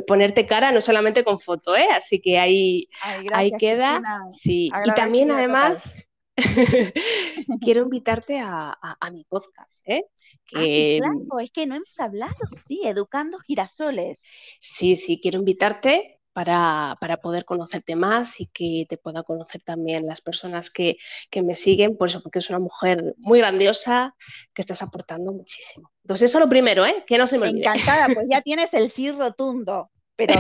ponerte 0.06 0.46
cara, 0.46 0.72
no 0.72 0.80
solamente 0.80 1.24
con 1.24 1.40
foto, 1.40 1.76
¿eh? 1.76 1.88
Así 1.96 2.22
que 2.22 2.40
ahí, 2.40 2.88
ahí 3.34 3.52
queda. 3.60 4.02
Sí. 4.32 4.72
Y 4.86 4.92
también 4.94 5.32
además... 5.32 5.94
quiero 7.62 7.82
invitarte 7.82 8.40
a, 8.40 8.78
mi 9.12 9.24
podcast, 9.24 9.82
¿eh? 9.90 10.06
Ah, 10.54 10.62
claro, 11.00 11.40
es 11.40 11.50
que 11.50 11.66
no 11.66 11.74
hemos 11.74 12.00
hablado, 12.00 12.36
sí, 12.64 12.82
Educando 12.84 13.40
Girasoles. 13.40 14.24
Sí, 14.60 14.96
sí, 14.98 15.20
quiero 15.20 15.40
invitarte 15.40 16.17
para, 16.38 17.18
poder 17.20 17.46
conocerte 17.46 17.96
más 17.96 18.40
y 18.40 18.46
que 18.46 18.86
te 18.88 18.98
puedan 18.98 19.24
conocer 19.24 19.64
también 19.64 20.06
las 20.06 20.22
personas 20.22 20.70
que, 20.70 20.98
me 21.44 21.56
siguen, 21.56 21.98
por 21.98 22.10
eso, 22.10 22.22
porque 22.22 22.38
es 22.38 22.50
una 22.52 22.60
mujer 22.60 23.16
muy 23.18 23.40
grandiosa 23.40 24.16
que 24.54 24.62
estás 24.62 24.84
aportando 24.84 25.32
muchísimo. 25.34 25.92
Entonces, 26.04 26.30
eso 26.30 26.40
lo 26.40 26.48
primero, 26.48 26.86
¿eh? 26.86 27.04
Que 27.08 27.18
no 27.18 27.26
se 27.26 27.40
me 27.40 27.48
olvide. 27.48 27.66
Encantada, 27.66 28.14
pues 28.14 28.28
ya 28.30 28.42
tienes 28.44 28.72
el 28.76 28.92
sí 28.92 29.10
rotundo 29.12 29.90
pero 30.16 30.34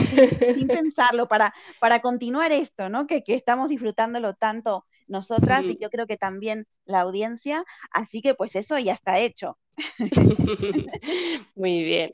sin, 0.56 0.68
pensarlo, 0.68 1.28
para, 1.28 1.54
para 1.80 2.00
continuar 2.00 2.52
esto, 2.52 2.90
¿no? 2.90 3.06
Que, 3.06 3.24
que 3.24 3.36
estamos 3.36 3.70
disfrutándolo 3.70 4.34
tanto 4.34 4.86
nosotras 5.08 5.66
y 5.66 5.78
yo 5.78 5.90
creo 5.90 6.08
que 6.08 6.18
también 6.18 6.68
la 6.86 7.02
audiencia, 7.02 7.66
así 7.92 8.22
que 8.22 8.36
pues 8.36 8.56
eso 8.56 8.78
ya 8.80 8.94
está 8.94 9.20
hecho. 9.20 9.58
Muy 11.56 11.84
bien. 11.84 12.14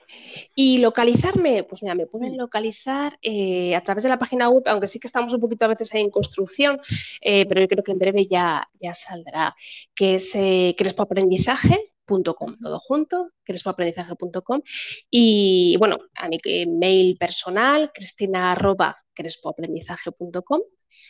¿Y 0.56 0.80
localizarme? 0.80 1.64
Pues 1.64 1.82
mira, 1.82 1.96
me 1.96 2.08
pueden 2.08 2.38
localizar 2.38 3.18
eh, 3.22 3.74
a 3.76 3.82
través 3.82 4.04
de 4.04 4.10
la 4.10 4.20
página 4.20 4.50
web, 4.50 4.64
aunque 4.68 4.88
sí 4.88 5.00
que 5.00 5.08
estamos 5.08 5.34
un 5.34 5.40
poquito 5.40 5.64
a 5.66 5.70
veces 5.70 5.94
ahí 5.94 6.02
en 6.02 6.10
construcción, 6.10 6.80
eh, 7.22 7.46
pero 7.46 7.62
yo 7.62 7.68
creo 7.68 7.84
que 7.84 7.92
en 7.94 8.00
breve 8.00 8.26
ya, 8.26 8.68
ya 8.80 8.94
saldrá, 8.94 9.56
que 9.96 10.16
es 10.16 10.36
eh, 10.36 10.76
crespoaprendizaje.com, 10.78 12.58
todo 12.60 12.80
junto, 12.80 13.30
crespoaprendizaje.com. 13.44 14.62
Y 15.10 15.78
bueno, 15.80 16.00
a 16.16 16.28
mi 16.28 16.38
mail 16.68 17.16
personal, 17.18 17.92
cristina.crespoaprendizaje.com 17.94 20.62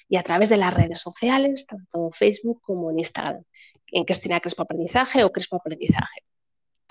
y 0.07 0.17
a 0.17 0.23
través 0.23 0.49
de 0.49 0.57
las 0.57 0.73
redes 0.73 0.99
sociales, 0.99 1.65
tanto 1.67 2.11
Facebook 2.11 2.61
como 2.61 2.91
en 2.91 2.99
Instagram, 2.99 3.43
en 3.87 4.03
Cristina 4.03 4.39
Crespo 4.39 4.63
Aprendizaje 4.63 5.23
o 5.23 5.31
Crespo 5.31 5.57
Aprendizaje. 5.57 6.21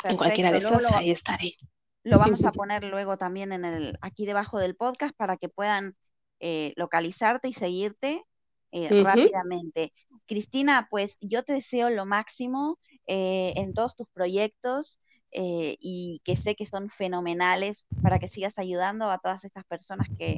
En 0.04 0.16
cualquiera 0.16 0.50
de 0.50 0.58
esas, 0.58 0.90
ahí 0.92 1.10
estaré. 1.10 1.56
Lo 2.04 2.18
vamos 2.18 2.44
a 2.44 2.52
poner 2.52 2.82
luego 2.84 3.16
también 3.16 3.52
en 3.52 3.64
el, 3.64 3.96
aquí 4.00 4.26
debajo 4.26 4.58
del 4.58 4.74
podcast 4.74 5.14
para 5.16 5.36
que 5.36 5.48
puedan 5.48 5.94
eh, 6.40 6.72
localizarte 6.76 7.48
y 7.48 7.52
seguirte 7.52 8.24
eh, 8.72 9.02
rápidamente. 9.04 9.92
Cristina, 10.26 10.88
pues 10.90 11.16
yo 11.20 11.44
te 11.44 11.52
deseo 11.52 11.90
lo 11.90 12.06
máximo 12.06 12.80
eh, 13.06 13.52
en 13.56 13.74
todos 13.74 13.94
tus 13.94 14.08
proyectos 14.12 14.98
y 15.34 16.20
que 16.24 16.36
sé 16.36 16.54
que 16.54 16.66
son 16.66 16.90
fenomenales 16.90 17.86
para 18.02 18.18
que 18.18 18.28
sigas 18.28 18.58
ayudando 18.58 19.10
a 19.10 19.16
todas 19.16 19.46
estas 19.46 19.64
personas 19.64 20.06
que, 20.18 20.36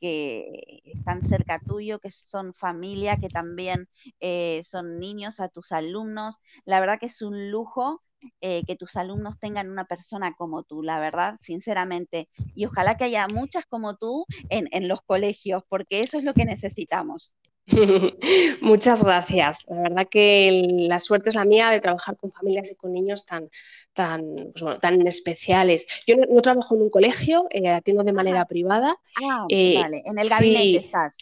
que 0.00 0.82
están 0.84 1.22
cerca 1.22 1.58
tuyo, 1.60 1.98
que 1.98 2.10
son 2.10 2.54
familia, 2.54 3.16
que 3.18 3.28
también 3.28 3.88
eh, 4.20 4.62
son 4.64 4.98
niños, 4.98 5.40
a 5.40 5.48
tus 5.48 5.72
alumnos. 5.72 6.36
La 6.64 6.80
verdad 6.80 6.98
que 6.98 7.06
es 7.06 7.22
un 7.22 7.50
lujo 7.50 8.02
eh, 8.40 8.64
que 8.66 8.76
tus 8.76 8.96
alumnos 8.96 9.38
tengan 9.38 9.70
una 9.70 9.84
persona 9.84 10.34
como 10.34 10.62
tú, 10.62 10.82
la 10.82 10.98
verdad, 11.00 11.36
sinceramente. 11.40 12.28
Y 12.54 12.66
ojalá 12.66 12.96
que 12.96 13.04
haya 13.04 13.28
muchas 13.28 13.66
como 13.66 13.96
tú 13.96 14.24
en, 14.48 14.68
en 14.72 14.88
los 14.88 15.02
colegios, 15.02 15.62
porque 15.68 16.00
eso 16.00 16.18
es 16.18 16.24
lo 16.24 16.34
que 16.34 16.44
necesitamos. 16.44 17.34
Muchas 18.60 19.02
gracias. 19.02 19.58
La 19.68 19.80
verdad 19.82 20.08
que 20.08 20.66
la 20.88 21.00
suerte 21.00 21.30
es 21.30 21.34
la 21.34 21.44
mía 21.44 21.70
de 21.70 21.80
trabajar 21.80 22.16
con 22.16 22.32
familias 22.32 22.70
y 22.70 22.76
con 22.76 22.92
niños 22.92 23.26
tan, 23.26 23.50
tan, 23.92 24.52
pues 24.58 24.78
tan 24.78 25.04
especiales. 25.06 25.86
Yo 26.06 26.16
no, 26.16 26.42
trabajo 26.42 26.76
en 26.76 26.82
un 26.82 26.90
colegio, 26.90 27.46
eh, 27.50 27.68
atiendo 27.68 28.04
de 28.04 28.12
manera 28.12 28.44
privada. 28.44 28.96
Ah, 29.22 29.46
eh, 29.48 29.78
vale, 29.80 30.02
en 30.04 30.18
el 30.18 30.28
gabinete 30.28 30.76
estás. 30.76 31.16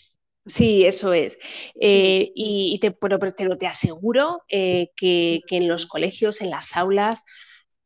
Sí, 0.47 0.85
eso 0.85 1.15
es. 1.15 1.39
Eh, 1.81 2.31
y, 2.35 2.79
te, 2.79 2.91
pero, 2.91 3.19
te, 3.19 3.67
aseguro 3.67 4.43
que, 4.47 5.41
en 5.51 5.69
los 5.69 5.87
colegios, 5.87 6.43
en 6.43 6.51
las 6.51 6.77
aulas, 6.77 7.25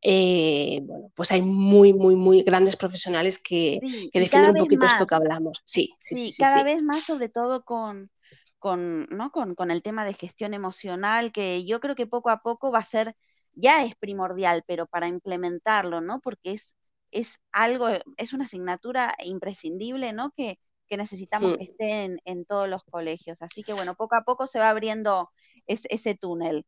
bueno, 0.02 1.12
pues 1.14 1.30
hay 1.30 1.42
muy, 1.42 1.92
muy, 1.92 2.16
muy 2.16 2.42
grandes 2.42 2.74
profesionales 2.74 3.38
que, 3.38 3.78
defienden 4.12 4.50
un 4.50 4.59
poquito 4.59 4.86
esto 4.86 5.06
que 5.06 5.14
hablamos. 5.14 5.62
Sí, 5.64 5.94
sí, 6.00 6.16
sí. 6.16 6.32
sí 6.32 6.42
cada 6.42 6.64
vez 6.64 6.82
más, 6.82 7.04
sobre 7.04 7.28
todo 7.28 7.64
con, 7.64 8.11
con, 8.59 9.06
¿no? 9.11 9.30
Con, 9.30 9.54
con, 9.54 9.70
el 9.70 9.82
tema 9.82 10.04
de 10.04 10.14
gestión 10.14 10.54
emocional, 10.54 11.32
que 11.32 11.64
yo 11.64 11.80
creo 11.80 11.94
que 11.94 12.06
poco 12.06 12.30
a 12.30 12.42
poco 12.42 12.70
va 12.72 12.80
a 12.80 12.84
ser, 12.84 13.14
ya 13.52 13.84
es 13.84 13.94
primordial, 13.96 14.64
pero 14.66 14.86
para 14.86 15.09
implementarlo, 15.09 16.00
¿no? 16.00 16.20
Porque 16.20 16.52
es, 16.52 16.76
es 17.11 17.40
algo, 17.52 17.88
es 18.16 18.32
una 18.32 18.44
asignatura 18.44 19.14
imprescindible, 19.24 20.12
¿no? 20.12 20.32
Que, 20.36 20.59
que 20.88 20.96
necesitamos 20.96 21.56
que 21.56 21.64
esté 21.64 22.18
en, 22.24 22.44
todos 22.46 22.68
los 22.68 22.82
colegios. 22.84 23.42
Así 23.42 23.62
que 23.62 23.74
bueno, 23.74 23.94
poco 23.94 24.16
a 24.16 24.22
poco 24.22 24.46
se 24.46 24.59
va 24.59 24.70
abriendo 24.70 25.30
ese 25.66 26.14
túnel. 26.14 26.64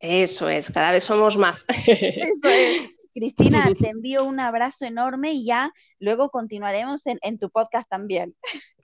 Eso 0.00 0.48
es, 0.48 0.72
cada 0.72 0.92
vez 0.92 1.04
somos 1.04 1.36
más. 1.36 1.64
Eso 1.86 2.48
es. 2.48 2.97
Cristina, 3.14 3.64
te 3.80 3.90
envío 3.90 4.24
un 4.24 4.40
abrazo 4.40 4.84
enorme 4.84 5.32
y 5.32 5.44
ya 5.44 5.72
luego 5.98 6.30
continuaremos 6.30 7.06
en, 7.06 7.18
en 7.22 7.38
tu 7.38 7.50
podcast 7.50 7.88
también. 7.88 8.34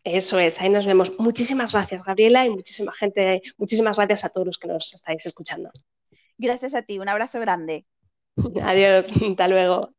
Eso 0.04 0.38
es, 0.38 0.60
ahí 0.60 0.68
nos 0.68 0.84
vemos. 0.84 1.18
Muchísimas 1.18 1.72
gracias, 1.72 2.04
Gabriela, 2.04 2.44
y 2.44 2.50
muchísima 2.50 2.92
gente, 2.92 3.42
muchísimas 3.56 3.96
gracias 3.96 4.24
a 4.24 4.28
todos 4.28 4.46
los 4.46 4.58
que 4.58 4.68
nos 4.68 4.92
estáis 4.92 5.24
escuchando. 5.24 5.70
Gracias 6.36 6.74
a 6.74 6.82
ti, 6.82 6.98
un 6.98 7.08
abrazo 7.08 7.40
grande. 7.40 7.86
Adiós, 8.62 9.08
hasta 9.22 9.48
luego. 9.48 9.94